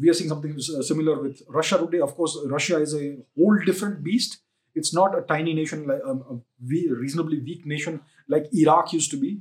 [0.00, 2.00] We are seeing something uh, similar with Russia today.
[2.00, 4.38] Of course, Russia is a whole different beast.
[4.74, 9.16] It's not a tiny nation, like um, a reasonably weak nation like Iraq used to
[9.16, 9.40] be.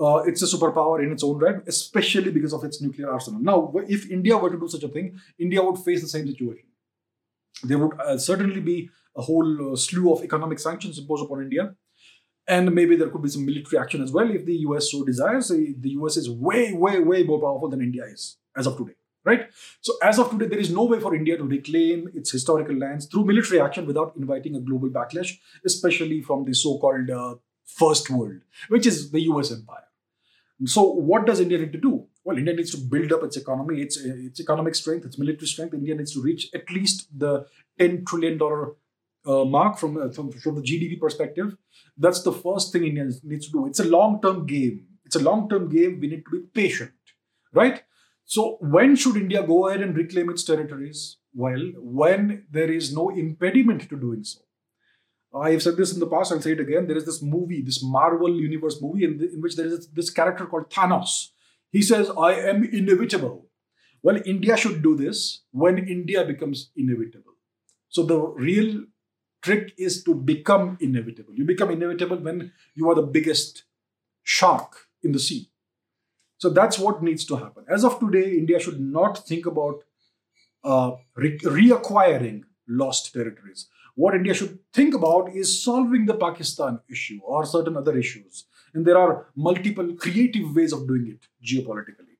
[0.00, 3.40] Uh, it's a superpower in its own right, especially because of its nuclear arsenal.
[3.40, 6.67] Now, if India were to do such a thing, India would face the same situation.
[7.62, 11.74] There would uh, certainly be a whole uh, slew of economic sanctions imposed upon India
[12.48, 15.48] and maybe there could be some military action as well if the US so desires.
[15.48, 18.94] The US is way, way, way more powerful than India is as of today,
[19.24, 19.48] right?
[19.82, 23.06] So, as of today, there is no way for India to reclaim its historical lands
[23.06, 27.34] through military action without inviting a global backlash, especially from the so called uh,
[27.66, 29.84] first world, which is the US empire.
[30.64, 32.06] So, what does India need to do?
[32.28, 35.72] Well, India needs to build up its economy, its, its economic strength, its military strength.
[35.72, 37.46] India needs to reach at least the
[37.80, 38.38] $10 trillion
[39.26, 41.56] uh, mark from, uh, from, from the GDP perspective.
[41.96, 43.66] That's the first thing India needs to do.
[43.66, 44.88] It's a long term game.
[45.06, 46.00] It's a long term game.
[46.00, 46.92] We need to be patient,
[47.54, 47.82] right?
[48.26, 51.16] So when should India go ahead and reclaim its territories?
[51.34, 54.40] Well, when there is no impediment to doing so.
[55.34, 56.30] I have said this in the past.
[56.30, 56.88] I'll say it again.
[56.88, 60.10] There is this movie, this Marvel Universe movie, in, the, in which there is this
[60.10, 61.28] character called Thanos.
[61.70, 63.46] He says, "I am inevitable."
[64.02, 67.34] Well, India should do this when India becomes inevitable.
[67.88, 68.84] So the real
[69.42, 71.34] trick is to become inevitable.
[71.34, 73.64] You become inevitable when you are the biggest
[74.22, 75.50] shark in the sea.
[76.38, 77.64] So that's what needs to happen.
[77.68, 79.82] As of today, India should not think about
[80.64, 83.68] uh, re- reacquiring lost territories.
[83.94, 88.44] What India should think about is solving the Pakistan issue or certain other issues.
[88.74, 92.16] And there are multiple creative ways of doing it geopolitically.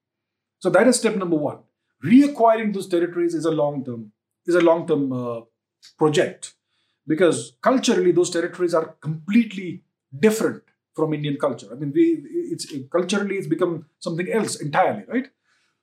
[0.59, 1.59] So that is step number one.
[2.05, 4.13] Reacquiring those territories is a long term
[4.47, 5.41] is a long term uh,
[5.99, 6.55] project
[7.07, 9.83] because culturally those territories are completely
[10.19, 10.63] different
[10.95, 11.69] from Indian culture.
[11.73, 12.05] I mean, we
[12.53, 15.29] it's culturally it's become something else entirely, right?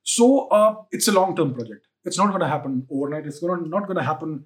[0.02, 1.88] So uh, it's a long-term project.
[2.04, 3.26] It's not going to happen overnight.
[3.26, 4.44] It's gonna, not going to happen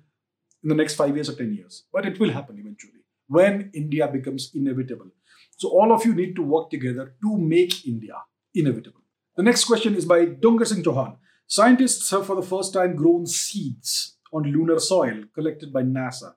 [0.62, 4.08] in the next five years or ten years, but it will happen eventually when India
[4.08, 5.10] becomes inevitable.
[5.60, 8.14] So all of you need to work together to make India
[8.54, 9.02] inevitable.
[9.36, 11.18] The next question is by Dungar Singh Chauhan.
[11.46, 16.32] Scientists have for the first time grown seeds on lunar soil collected by NASA.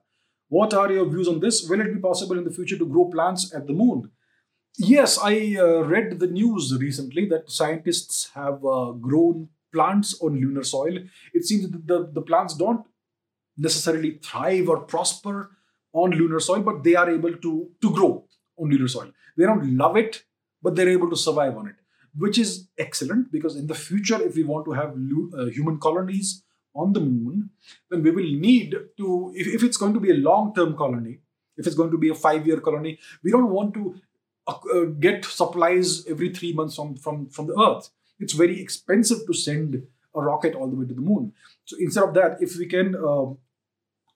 [0.48, 1.66] What are your views on this?
[1.66, 4.10] Will it be possible in the future to grow plants at the moon?
[4.76, 10.64] Yes, I uh, read the news recently that scientists have uh, grown plants on lunar
[10.64, 10.98] soil.
[11.32, 12.84] It seems that the, the plants don't
[13.56, 15.56] necessarily thrive or prosper
[15.94, 18.23] on lunar soil, but they are able to, to grow
[18.58, 19.10] on lunar soil.
[19.36, 20.24] They don't love it,
[20.62, 21.76] but they're able to survive on it,
[22.16, 24.94] which is excellent because in the future, if we want to have
[25.38, 26.42] uh, human colonies
[26.74, 27.50] on the moon,
[27.90, 31.18] then we will need to, if, if it's going to be a long term colony,
[31.56, 33.94] if it's going to be a five year colony, we don't want to
[34.46, 37.90] uh, get supplies every three months from, from, from the Earth.
[38.18, 39.82] It's very expensive to send
[40.14, 41.32] a rocket all the way to the moon.
[41.64, 43.34] So instead of that, if we can uh,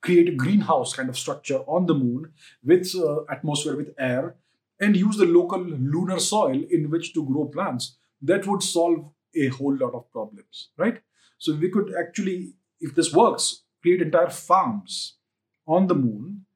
[0.01, 2.33] create a greenhouse kind of structure on the moon
[2.65, 4.37] with uh, atmosphere, with air,
[4.81, 9.49] and use the local lunar soil in which to grow plants, that would solve a
[9.49, 11.01] whole lot of problems, right?
[11.39, 15.17] So we could actually, if this works, create entire farms
[15.67, 16.47] on the moon,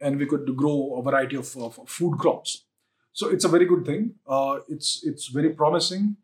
[0.00, 2.64] and we could grow a variety of, of food crops.
[3.12, 4.14] So it's a very good thing.
[4.26, 6.16] Uh, it's it's very promising,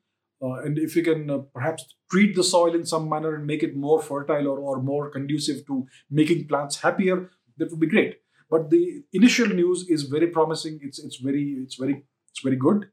[0.42, 3.62] uh, and if we can uh, perhaps treat the soil in some manner and make
[3.62, 8.16] it more fertile or, or more conducive to making plants happier, that would be great.
[8.50, 10.80] But the initial news is very promising.
[10.82, 12.88] It's it's very it's very it's very good.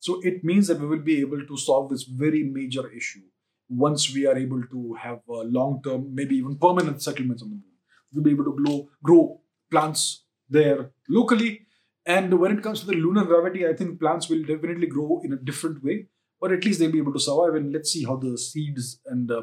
[0.00, 3.26] So it means that we will be able to solve this very major issue
[3.68, 7.64] once we are able to have long-term, maybe even permanent settlements on the moon.
[8.12, 11.66] We'll be able to grow, grow plants there locally.
[12.06, 15.32] And when it comes to the lunar gravity, I think plants will definitely grow in
[15.32, 16.06] a different way,
[16.40, 17.54] but at least they'll be able to survive.
[17.54, 19.42] And let's see how the seeds and uh,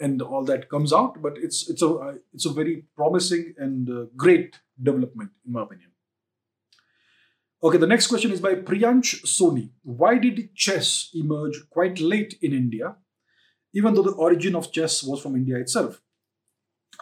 [0.00, 1.20] and all that comes out.
[1.20, 5.62] But it's it's a uh, it's a very promising and uh, great development in my
[5.62, 5.90] opinion.
[7.60, 9.70] Okay, the next question is by Priyansh Soni.
[9.82, 12.94] Why did chess emerge quite late in India,
[13.74, 16.00] even though the origin of chess was from India itself?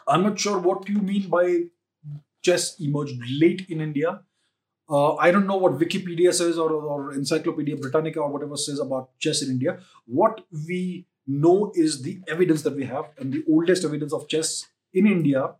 [0.09, 1.65] I'm not sure what you mean by
[2.43, 4.21] chess emerged late in India.
[4.89, 9.19] Uh, I don't know what Wikipedia says or, or Encyclopedia Britannica or whatever says about
[9.19, 9.81] chess in India.
[10.07, 14.67] What we know is the evidence that we have, and the oldest evidence of chess
[14.95, 15.55] in India,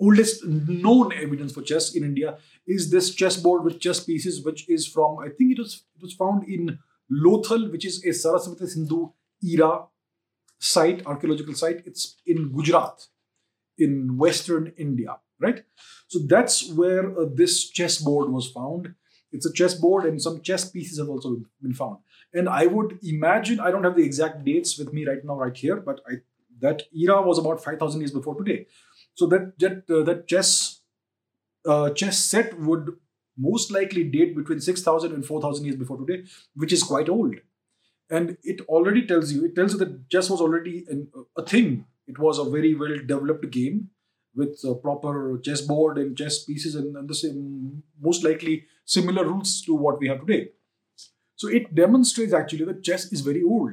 [0.00, 4.86] oldest known evidence for chess in India is this chessboard with chess pieces, which is
[4.86, 6.78] from I think it was it was found in
[7.10, 9.86] Lothal, which is a Saraswati Sindhu era
[10.58, 11.82] site, archaeological site.
[11.84, 13.08] It's in Gujarat,
[13.76, 15.64] in western India, right?
[16.08, 18.94] So that's where uh, this chessboard was found.
[19.32, 21.98] It's a chessboard, and some chess pieces have also been found.
[22.34, 25.56] And I would imagine I don't have the exact dates with me right now, right
[25.56, 26.16] here, but I
[26.60, 28.66] that era was about five thousand years before today.
[29.14, 30.80] So that that uh, that chess
[31.66, 32.96] uh, chess set would
[33.36, 36.24] most likely date between 6000 and 4000 years before today
[36.54, 37.36] which is quite old
[38.10, 41.86] and it already tells you it tells you that chess was already an, a thing
[42.06, 43.88] it was a very well developed game
[44.34, 49.62] with a proper chessboard and chess pieces and, and the same most likely similar rules
[49.62, 50.48] to what we have today
[51.36, 53.72] so it demonstrates actually that chess is very old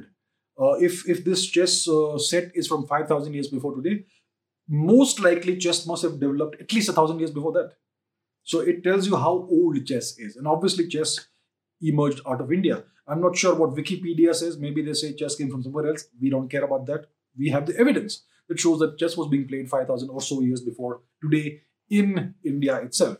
[0.60, 4.04] uh, if if this chess uh, set is from 5000 years before today
[4.68, 7.72] most likely chess must have developed at least a thousand years before that
[8.42, 10.36] so it tells you how old chess is.
[10.36, 11.18] And obviously, chess
[11.80, 12.84] emerged out of India.
[13.06, 14.58] I'm not sure what Wikipedia says.
[14.58, 16.04] Maybe they say chess came from somewhere else.
[16.20, 17.06] We don't care about that.
[17.36, 20.60] We have the evidence that shows that chess was being played 5,000 or so years
[20.60, 23.16] before today in India itself.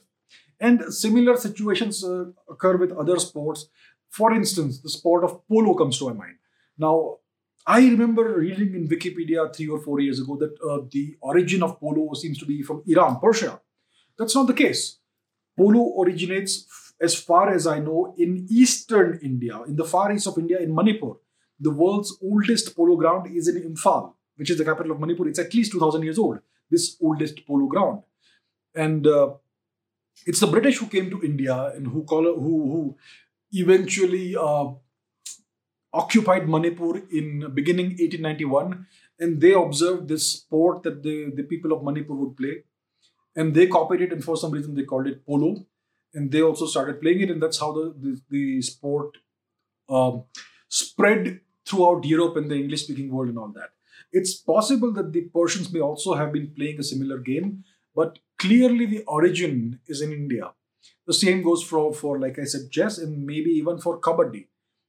[0.59, 3.69] And similar situations uh, occur with other sports.
[4.11, 6.37] For instance, the sport of polo comes to my mind.
[6.77, 7.19] Now,
[7.64, 11.79] I remember reading in Wikipedia three or four years ago that uh, the origin of
[11.79, 13.61] polo seems to be from Iran, Persia.
[14.19, 14.99] That's not the case.
[15.57, 16.66] Polo originates,
[17.01, 20.75] as far as I know, in eastern India, in the far east of India, in
[20.75, 21.12] Manipur.
[21.61, 25.29] The world's oldest polo ground is in Imphal, which is the capital of Manipur.
[25.29, 26.38] It's at least 2,000 years old,
[26.70, 28.03] this oldest polo ground.
[28.74, 29.35] And uh,
[30.26, 32.96] it's the British who came to India and who, call, who, who
[33.53, 34.70] eventually uh,
[35.92, 38.87] occupied Manipur in beginning 1891.
[39.18, 42.64] And they observed this sport that the, the people of Manipur would play
[43.37, 45.66] and they copied it and for some reason they called it polo
[46.14, 49.18] and they also started playing it and that's how the, the, the sport
[49.88, 50.24] um,
[50.68, 53.70] spread throughout europe and the english speaking world and all that
[54.12, 57.62] it's possible that the persians may also have been playing a similar game
[57.94, 60.50] but clearly the origin is in india
[61.06, 64.46] the same goes for, for like i said chess and maybe even for kabaddi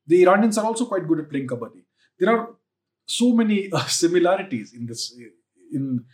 [0.07, 1.84] the iranians are also quite good at playing kabaddi
[2.19, 2.49] there are
[3.05, 5.13] so many uh, similarities in this
[5.72, 6.05] in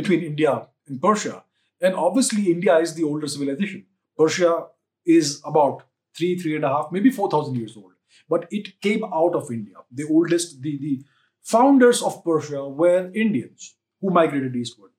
[0.00, 0.52] between india
[0.88, 1.42] and persia
[1.82, 3.84] and obviously, India is the older civilization.
[4.16, 4.66] Persia
[5.04, 5.82] is about
[6.16, 7.92] three, three and a half, maybe 4,000 years old.
[8.28, 9.74] But it came out of India.
[9.90, 11.04] The oldest, the, the
[11.42, 14.90] founders of Persia were Indians who migrated eastward.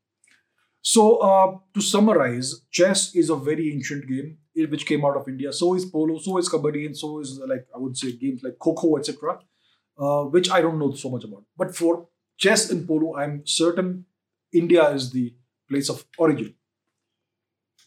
[0.81, 4.37] So, uh, to summarize, chess is a very ancient game.
[4.55, 5.51] which came out of India.
[5.51, 8.57] So is polo, so is kabaddi, and so is like I would say games like
[8.59, 9.39] kho etc.,
[9.97, 11.43] uh, which I don't know so much about.
[11.57, 14.05] But for chess and polo, I'm certain
[14.53, 15.33] India is the
[15.69, 16.53] place of origin.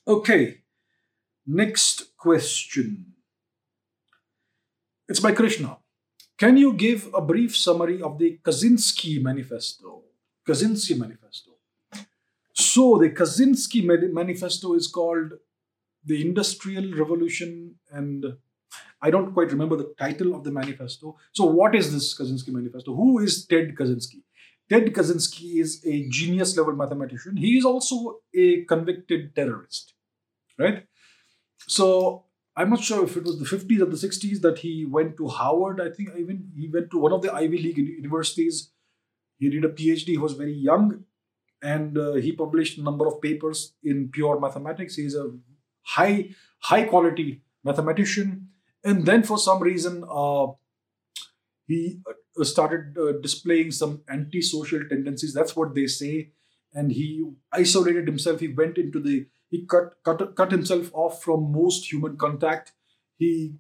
[0.09, 0.62] Okay,
[1.46, 3.14] next question.
[5.09, 5.78] It's by Krishna.
[6.39, 10.03] Can you give a brief summary of the Kaczynski Manifesto?
[10.47, 11.53] Kaczynski Manifesto.
[12.53, 13.82] So, the Kaczynski
[14.12, 15.32] Manifesto is called
[16.05, 18.37] The Industrial Revolution, and
[19.01, 21.16] I don't quite remember the title of the manifesto.
[21.32, 22.95] So, what is this Kaczynski Manifesto?
[22.95, 24.22] Who is Ted Kaczynski?
[24.68, 27.37] Ted Kaczynski is a genius level mathematician.
[27.39, 29.95] He is also a convicted terrorist,
[30.59, 30.84] right?
[31.66, 32.26] So,
[32.57, 35.28] I'm not sure if it was the 50s or the 60s that he went to
[35.28, 35.80] Harvard.
[35.80, 38.70] I think even he went to one of the Ivy League universities.
[39.38, 40.07] He did a PhD.
[40.07, 41.04] He was very young,
[41.62, 44.96] and uh, he published a number of papers in pure mathematics.
[44.96, 45.32] He's a
[45.82, 46.30] high
[46.61, 48.48] high quality mathematician.
[48.82, 50.46] And then for some reason, uh,
[51.66, 55.34] he uh, started uh, displaying some antisocial tendencies.
[55.34, 56.30] That's what they say.
[56.72, 58.40] And he isolated himself.
[58.40, 59.26] He went into the
[59.57, 62.72] he cut, cut, cut himself off from most human contact.
[63.16, 63.54] He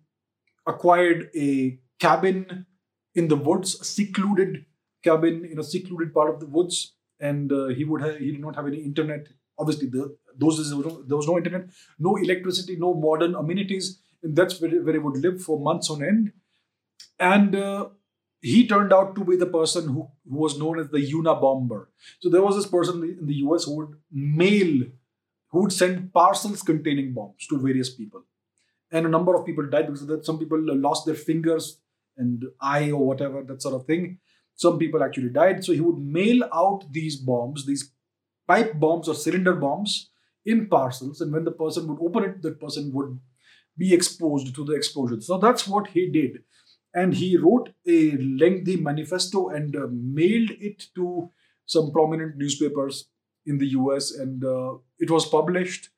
[0.66, 2.66] acquired a cabin
[3.14, 4.64] in the woods, a secluded
[5.02, 8.56] cabin in a secluded part of the woods, and uh, he would he did not
[8.56, 9.28] have any internet.
[9.58, 11.68] Obviously, the, those days there was, no, there was no internet,
[11.98, 16.02] no electricity, no modern amenities, and that's where, where he would live for months on
[16.04, 16.32] end.
[17.18, 17.88] And uh,
[18.42, 21.86] he turned out to be the person who, who was known as the Unabomber.
[22.20, 24.82] So there was this person in the US who would mail
[25.56, 28.22] who would send parcels containing bombs to various people.
[28.92, 30.26] And a number of people died because of that.
[30.26, 31.80] Some people lost their fingers
[32.18, 34.18] and eye or whatever, that sort of thing.
[34.54, 35.64] Some people actually died.
[35.64, 37.90] So he would mail out these bombs, these
[38.46, 40.10] pipe bombs or cylinder bombs
[40.44, 41.22] in parcels.
[41.22, 43.18] And when the person would open it, that person would
[43.78, 45.22] be exposed to the explosion.
[45.22, 46.42] So that's what he did.
[46.92, 51.30] And he wrote a lengthy manifesto and uh, mailed it to
[51.64, 53.08] some prominent newspapers
[53.46, 55.90] in the US, and uh, it was published.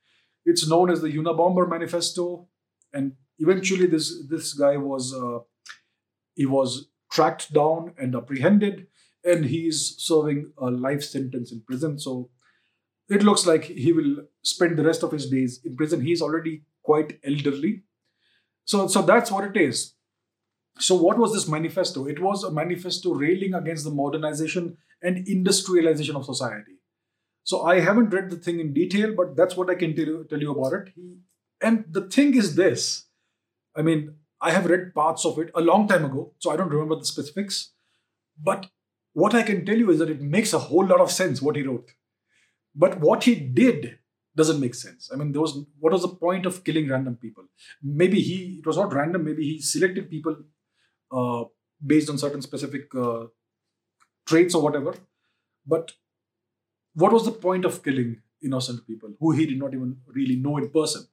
[0.44, 2.49] It's known as the Unabomber Manifesto,
[2.92, 5.40] and eventually this this guy was uh,
[6.34, 8.86] he was tracked down and apprehended,
[9.24, 11.99] and he's serving a life sentence in prison.
[11.99, 12.30] So
[13.09, 16.03] it looks like he will spend the rest of his days in prison.
[16.03, 17.82] He's already quite elderly.
[18.64, 19.94] So, so that's what it is.
[20.78, 22.07] So, what was this manifesto?
[22.07, 26.78] It was a manifesto railing against the modernization and industrialization of society.
[27.49, 30.26] So I haven't read the thing in detail, but that's what I can tell you,
[30.28, 30.92] tell you about it.
[31.62, 33.07] And the thing is this
[33.74, 36.68] I mean, I have read parts of it a long time ago, so I don't
[36.68, 37.72] remember the specifics.
[38.49, 38.66] But
[39.14, 41.57] what I can tell you is that it makes a whole lot of sense what
[41.57, 41.92] he wrote.
[42.74, 43.99] But what he did
[44.36, 45.09] doesn't make sense.
[45.11, 47.44] I mean, there was what was the point of killing random people?
[47.82, 49.24] Maybe he it was not random.
[49.24, 50.36] Maybe he selected people
[51.11, 51.44] uh,
[51.94, 53.24] based on certain specific uh,
[54.26, 54.94] traits or whatever.
[55.66, 55.92] But
[56.95, 60.57] what was the point of killing innocent people who he did not even really know
[60.59, 61.07] in person?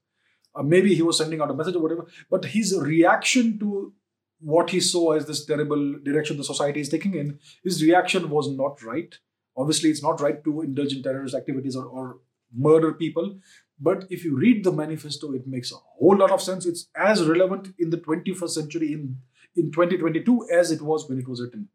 [0.55, 3.93] Uh, maybe he was sending out a message or whatever, but his reaction to
[4.39, 8.49] what he saw as this terrible direction the society is taking in, his reaction was
[8.49, 9.17] not right.
[9.57, 12.17] Obviously, it's not right to indulge in terrorist activities or, or
[12.53, 13.39] murder people.
[13.79, 16.65] But if you read the manifesto, it makes a whole lot of sense.
[16.65, 19.17] It's as relevant in the 21st century in,
[19.55, 21.69] in 2022 as it was when it was written.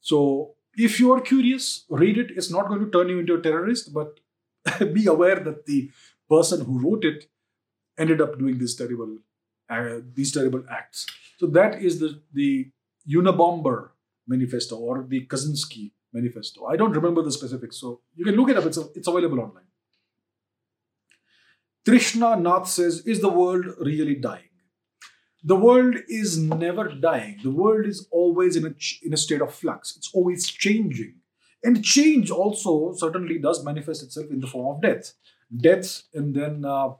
[0.00, 2.30] So if you are curious, read it.
[2.36, 4.20] It's not going to turn you into a terrorist, but
[4.92, 5.90] be aware that the
[6.28, 7.28] person who wrote it
[7.98, 9.18] ended up doing this terrible,
[9.70, 11.06] uh, these terrible acts.
[11.38, 12.70] So that is the the
[13.08, 13.90] Unabomber
[14.26, 16.66] manifesto or the Kaczynski manifesto.
[16.66, 18.64] I don't remember the specifics, so you can look it up.
[18.64, 19.64] It's a, it's available online.
[21.86, 24.53] Trishna Nath says, "Is the world really dying?"
[25.44, 27.38] The world is never dying.
[27.42, 29.94] The world is always in a, in a state of flux.
[29.96, 31.16] It's always changing.
[31.62, 35.12] And change also certainly does manifest itself in the form of death.
[35.54, 36.94] Death, and then uh,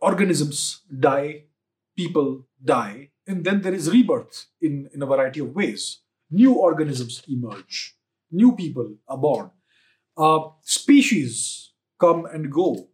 [0.00, 1.44] organisms die,
[1.96, 6.00] people die, and then there is rebirth in, in a variety of ways.
[6.30, 7.96] New organisms emerge,
[8.30, 9.50] new people are born,
[10.16, 12.88] uh, species come and go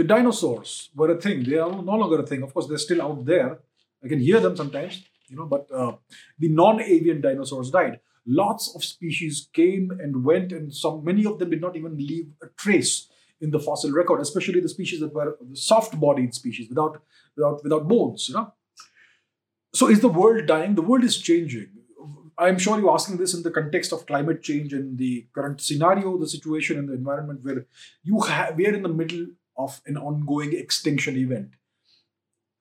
[0.00, 1.44] the dinosaurs were a thing.
[1.44, 2.42] They are no longer a thing.
[2.42, 3.58] Of course, they're still out there.
[4.02, 5.92] I can hear them sometimes, you know, but uh,
[6.38, 8.00] the non-avian dinosaurs died.
[8.26, 12.28] Lots of species came and went, and some many of them did not even leave
[12.42, 13.08] a trace
[13.42, 17.02] in the fossil record, especially the species that were soft-bodied species without,
[17.36, 18.54] without, without bones, you know.
[19.74, 20.76] So is the world dying?
[20.76, 21.68] The world is changing.
[22.38, 26.16] I'm sure you're asking this in the context of climate change and the current scenario,
[26.16, 27.66] the situation and the environment where
[28.02, 29.26] you have, we are in the middle
[29.64, 31.50] of an ongoing extinction event.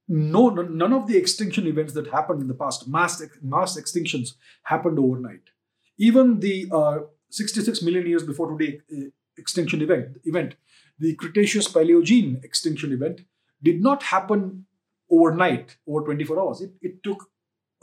[0.08, 4.34] No, none of the extinction events that happened in the past, mass mass extinctions,
[4.64, 5.52] happened overnight.
[5.98, 10.56] Even the uh, 66 million years before today uh, extinction event, event,
[10.98, 13.22] the Cretaceous Paleogene extinction event,
[13.62, 14.66] did not happen
[15.12, 16.62] overnight, over 24 hours.
[16.62, 17.30] It, it took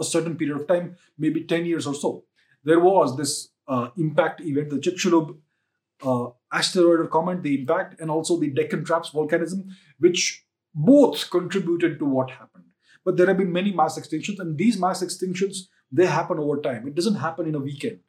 [0.00, 2.24] a certain period of time, maybe 10 years or so.
[2.64, 5.36] There was this uh, impact event, the Chicxulub
[6.02, 10.44] uh, asteroid comet, the impact, and also the Deccan Traps volcanism, which
[10.74, 12.64] both contributed to what happened.
[13.04, 16.88] But there have been many mass extinctions, and these mass extinctions they happen over time.
[16.88, 18.00] It doesn't happen in a weekend.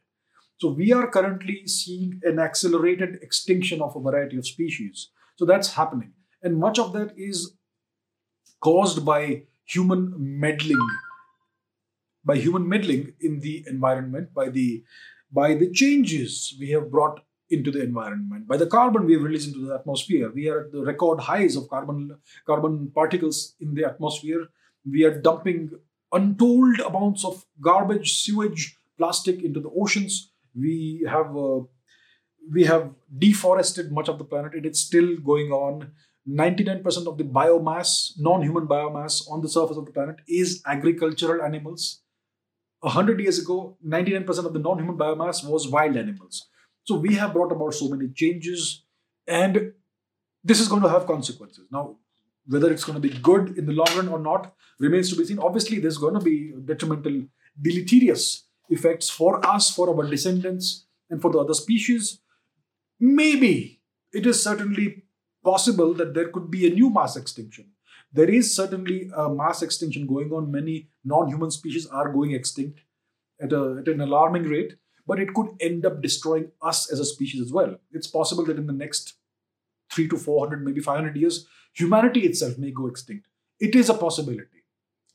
[0.59, 5.09] So we are currently seeing an accelerated extinction of a variety of species.
[5.35, 7.53] So that's happening, and much of that is
[8.59, 10.87] caused by human meddling
[12.27, 14.83] by human meddling in the environment by the
[15.31, 18.47] by the changes we have brought into the environment.
[18.47, 20.31] By the carbon we have released into the atmosphere.
[20.33, 24.47] We are at the record highs of carbon carbon particles in the atmosphere.
[24.89, 25.71] We are dumping
[26.11, 30.31] untold amounts of garbage sewage plastic into the oceans.
[30.55, 31.61] We have uh,
[32.51, 34.53] we have deforested much of the planet.
[34.53, 35.91] And it is still going on.
[36.29, 41.41] 99% of the biomass, non human biomass on the surface of the planet is agricultural
[41.41, 42.01] animals.
[42.81, 46.47] 100 years ago, 99% of the non human biomass was wild animals.
[46.87, 48.83] So we have brought about so many changes,
[49.27, 49.73] and
[50.41, 51.67] this is going to have consequences.
[51.69, 51.97] Now,
[52.45, 55.25] whether it's going to be good in the long run or not remains to be
[55.25, 55.37] seen.
[55.39, 57.25] Obviously, there's going to be detrimental,
[57.61, 62.21] deleterious effects for us, for our descendants, and for the other species.
[63.01, 63.81] Maybe
[64.13, 65.03] it is certainly
[65.43, 67.71] possible that there could be a new mass extinction.
[68.13, 70.51] There is certainly a mass extinction going on.
[70.51, 72.79] Many non human species are going extinct
[73.41, 74.77] at, a, at an alarming rate,
[75.07, 77.77] but it could end up destroying us as a species as well.
[77.91, 79.13] It's possible that in the next
[79.91, 83.27] three to 400, maybe 500 years, humanity itself may go extinct.
[83.59, 84.63] It is a possibility.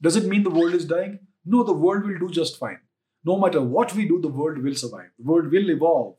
[0.01, 1.20] Does it mean the world is dying?
[1.45, 2.80] No, the world will do just fine.
[3.24, 5.11] No matter what we do, the world will survive.
[5.18, 6.16] The world will evolve.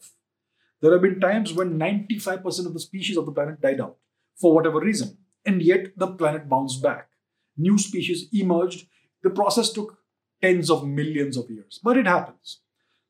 [0.81, 3.97] There have been times when 95% of the species of the planet died out
[4.39, 5.17] for whatever reason.
[5.45, 7.09] And yet the planet bounced back.
[7.57, 8.87] New species emerged.
[9.21, 9.97] The process took
[10.41, 12.59] tens of millions of years, but it happens.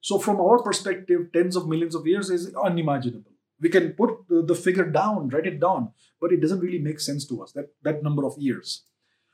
[0.04, 3.32] So, from our perspective, tens of millions of years is unimaginable.
[3.62, 7.26] We can put the figure down, write it down, but it doesn't really make sense
[7.28, 8.84] to us, that, that number of years.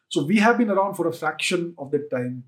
[0.09, 2.43] So, we have been around for a fraction of that time,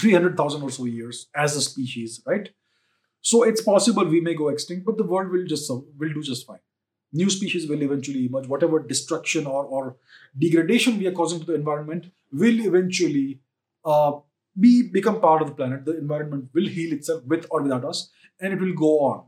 [0.00, 2.48] 300,000 or so years as a species, right?
[3.20, 6.46] So, it's possible we may go extinct, but the world will just will do just
[6.46, 6.60] fine
[7.12, 8.46] new species will eventually emerge.
[8.46, 9.96] Whatever destruction or, or
[10.38, 13.40] degradation we are causing to the environment will eventually
[13.84, 14.12] uh,
[14.58, 15.84] be become part of the planet.
[15.84, 19.24] The environment will heal itself with or without us, and it will go on.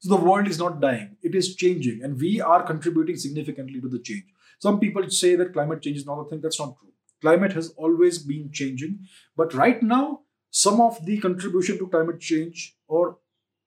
[0.00, 3.88] So the world is not dying; it is changing, and we are contributing significantly to
[3.88, 4.24] the change.
[4.58, 6.40] Some people say that climate change is not a thing.
[6.40, 6.92] That's not true.
[7.20, 9.00] Climate has always been changing,
[9.36, 13.18] but right now, some of the contribution to climate change or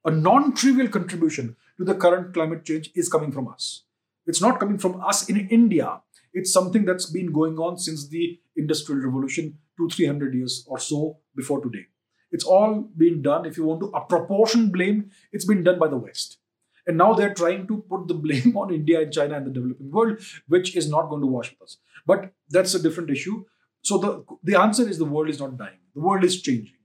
[0.06, 3.84] a non-trivial contribution to the current climate change is coming from us.
[4.26, 6.02] It's not coming from us in India.
[6.34, 10.80] It's something that's been going on since the Industrial Revolution, two, three hundred years or
[10.80, 11.86] so before today.
[12.32, 13.46] It's all been done.
[13.46, 16.38] If you want to apportion blame, it's been done by the West.
[16.86, 19.92] And now they're trying to put the blame on India and China and the developing
[19.92, 21.78] world, which is not going to wash with us.
[22.06, 23.46] But that's a different issue.
[23.84, 25.80] So the, the answer is the world is not dying.
[25.94, 26.76] The world is changing.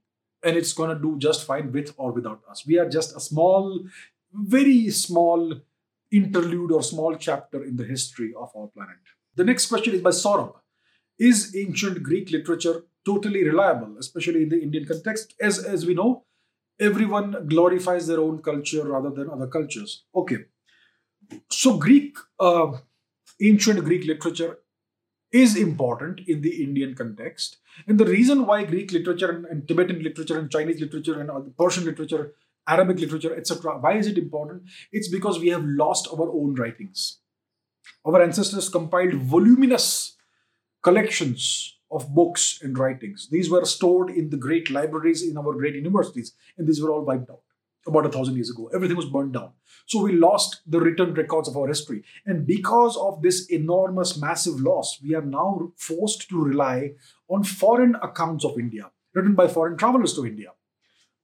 [0.44, 2.64] And it's going to do just fine with or without us.
[2.66, 3.80] We are just a small
[4.32, 5.54] very small
[6.10, 8.96] interlude or small chapter in the history of our planet.
[9.34, 10.54] The next question is by Saurabh.
[11.18, 15.34] Is ancient Greek literature totally reliable, especially in the Indian context?
[15.40, 16.24] As, as we know,
[16.78, 20.04] everyone glorifies their own culture rather than other cultures.
[20.14, 20.44] Okay.
[21.50, 22.72] So, Greek, uh,
[23.40, 24.58] ancient Greek literature
[25.30, 27.58] is important in the Indian context.
[27.86, 31.84] And the reason why Greek literature and, and Tibetan literature and Chinese literature and Persian
[31.84, 32.32] literature
[32.68, 33.78] Arabic literature, etc.
[33.78, 34.62] Why is it important?
[34.92, 37.18] It's because we have lost our own writings.
[38.04, 40.16] Our ancestors compiled voluminous
[40.88, 43.28] collections of books and writings.
[43.30, 47.04] These were stored in the great libraries in our great universities, and these were all
[47.04, 47.42] wiped out
[47.86, 48.68] about a thousand years ago.
[48.74, 49.52] Everything was burned down.
[49.86, 52.02] So we lost the written records of our history.
[52.26, 56.92] And because of this enormous, massive loss, we are now forced to rely
[57.28, 60.50] on foreign accounts of India, written by foreign travelers to India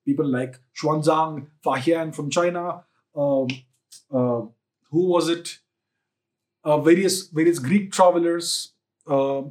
[0.05, 2.85] people like Xuanzang, Fahian from China.
[3.17, 3.49] Um,
[4.13, 4.43] uh,
[4.91, 5.59] who was it?
[6.63, 8.73] Uh, various various Greek travelers.
[9.07, 9.43] Uh,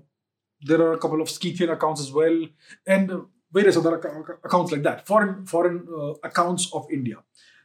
[0.62, 2.46] there are a couple of Scythian accounts as well,
[2.88, 3.12] and
[3.52, 3.96] various other
[4.44, 5.06] accounts like that.
[5.06, 7.18] Foreign foreign uh, accounts of India.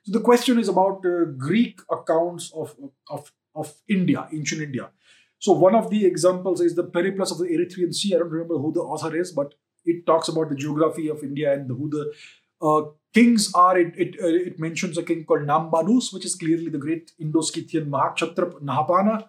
[0.05, 2.75] So the question is about uh, Greek accounts of
[3.09, 4.91] of of India, ancient India.
[5.39, 8.15] So one of the examples is the Periplus of the Erythraean Sea.
[8.15, 11.53] I don't remember who the author is, but it talks about the geography of India
[11.53, 12.13] and who the
[12.61, 13.79] uh, kings are.
[13.79, 17.91] It it, uh, it, mentions a king called Nambanus, which is clearly the great Indo-Scythian
[17.91, 19.29] Mahakshatrap Nahapana,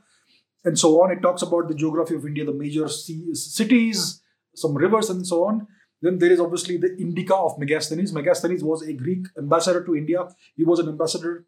[0.64, 1.12] and so on.
[1.12, 4.22] It talks about the geography of India, the major cities,
[4.56, 5.68] some rivers, and so on.
[6.02, 8.14] Then there is obviously the Indica of Megasthenes.
[8.14, 10.28] Megasthenes was a Greek ambassador to India.
[10.56, 11.46] He was an ambassador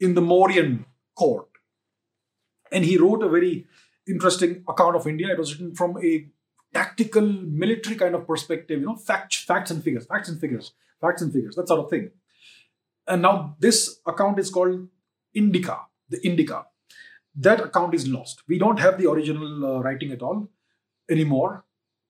[0.00, 0.84] in the Mauryan
[1.16, 1.46] court.
[2.72, 3.66] And he wrote a very
[4.08, 5.28] interesting account of India.
[5.30, 6.26] It was written from a
[6.72, 11.22] tactical military kind of perspective, you know, facts, facts and figures, facts and figures, facts
[11.22, 12.10] and figures, that sort of thing.
[13.06, 14.88] And now this account is called
[15.32, 16.66] Indica, the Indica.
[17.36, 18.42] That account is lost.
[18.48, 20.50] We don't have the original uh, writing at all
[21.10, 21.64] anymore.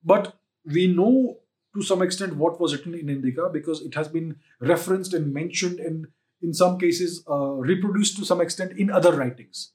[0.04, 1.38] But we know
[1.74, 5.80] to some extent what was written in Indica because it has been referenced and mentioned
[5.80, 6.06] and
[6.42, 9.72] in some cases uh, reproduced to some extent in other writings.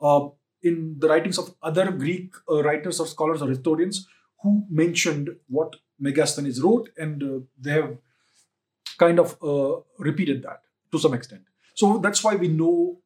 [0.00, 0.28] Uh,
[0.62, 4.06] in the writings of other Greek uh, writers or scholars or historians
[4.42, 7.96] who mentioned what Megasthenes wrote, and uh, they have
[8.98, 11.42] kind of uh, repeated that to some extent.
[11.74, 13.00] So that's why we know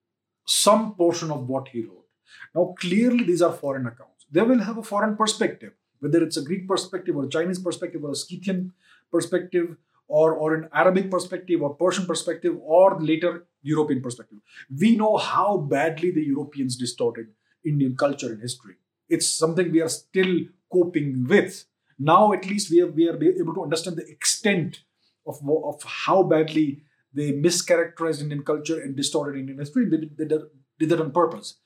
[0.44, 2.06] some portion of what he wrote.
[2.54, 4.26] Now, clearly, these are foreign accounts.
[4.30, 5.72] They will have a foreign perspective
[6.04, 8.72] whether it's a Greek perspective or a Chinese perspective or a Scythian
[9.10, 9.76] perspective
[10.06, 14.38] or, or an Arabic perspective or Persian perspective or later European perspective.
[14.78, 17.28] We know how badly the Europeans distorted
[17.64, 18.74] Indian culture and history.
[19.08, 20.40] It's something we are still
[20.70, 21.64] coping with.
[21.98, 24.80] Now, at least, we are, we are able to understand the extent
[25.26, 26.82] of, of how badly
[27.14, 29.88] they mischaracterized Indian culture and distorted Indian history.
[29.88, 30.38] They, they, they
[30.78, 31.58] did that on purpose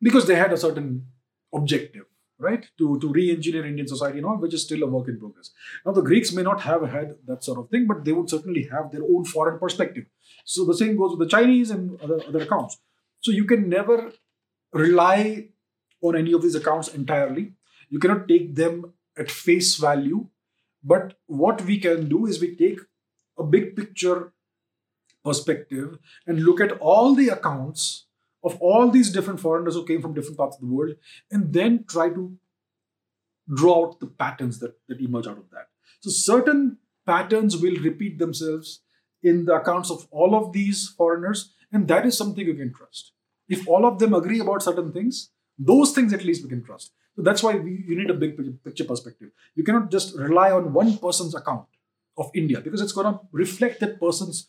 [0.00, 1.06] because they had a certain
[1.54, 2.04] objective
[2.42, 2.66] right?
[2.78, 5.50] To, to re-engineer Indian society and all, which is still a work in progress.
[5.86, 8.68] Now, the Greeks may not have had that sort of thing, but they would certainly
[8.70, 10.06] have their own foreign perspective.
[10.44, 12.78] So the same goes with the Chinese and other, other accounts.
[13.20, 14.12] So you can never
[14.72, 15.48] rely
[16.02, 17.52] on any of these accounts entirely.
[17.88, 20.26] You cannot take them at face value.
[20.82, 22.80] But what we can do is we take
[23.38, 24.32] a big picture
[25.24, 28.06] perspective and look at all the accounts
[28.44, 30.94] of all these different foreigners who came from different parts of the world
[31.30, 32.36] and then try to
[33.54, 35.68] draw out the patterns that, that emerge out of that.
[36.00, 38.80] So certain patterns will repeat themselves
[39.22, 43.12] in the accounts of all of these foreigners, and that is something you can trust.
[43.48, 46.92] If all of them agree about certain things, those things at least we can trust.
[47.14, 49.30] So that's why we, you need a big picture perspective.
[49.54, 51.66] You cannot just rely on one person's account
[52.16, 54.48] of India because it's going to reflect that person's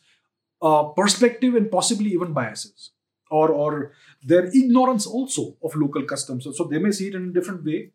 [0.62, 2.90] uh, perspective and possibly even biases
[3.30, 3.92] or or
[4.22, 6.44] their ignorance also of local customs.
[6.44, 7.92] So, so they may see it in a different way,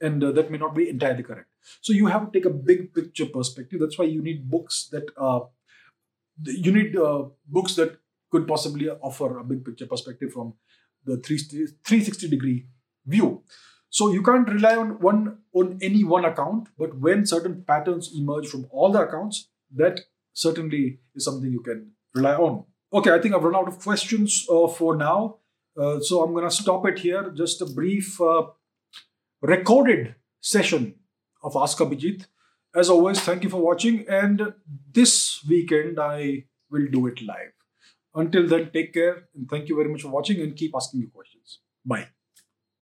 [0.00, 1.48] and uh, that may not be entirely correct.
[1.80, 3.80] So you have to take a big picture perspective.
[3.80, 5.40] That's why you need books that uh,
[6.44, 7.98] you need uh, books that
[8.30, 10.54] could possibly offer a big picture perspective from
[11.04, 12.66] the 360 degree
[13.06, 13.42] view.
[13.90, 18.48] So you can't rely on one on any one account, but when certain patterns emerge
[18.48, 20.00] from all the accounts, that
[20.32, 22.64] certainly is something you can rely on.
[22.92, 25.38] Okay, I think I've run out of questions uh, for now.
[25.78, 27.30] Uh, so I'm going to stop it here.
[27.30, 28.46] Just a brief uh,
[29.40, 30.96] recorded session
[31.42, 32.26] of Ask Abhijit.
[32.74, 34.04] As always, thank you for watching.
[34.08, 34.54] And
[34.92, 37.52] this weekend, I will do it live.
[38.14, 39.28] Until then, take care.
[39.34, 41.60] And thank you very much for watching and keep asking your questions.
[41.84, 42.08] Bye.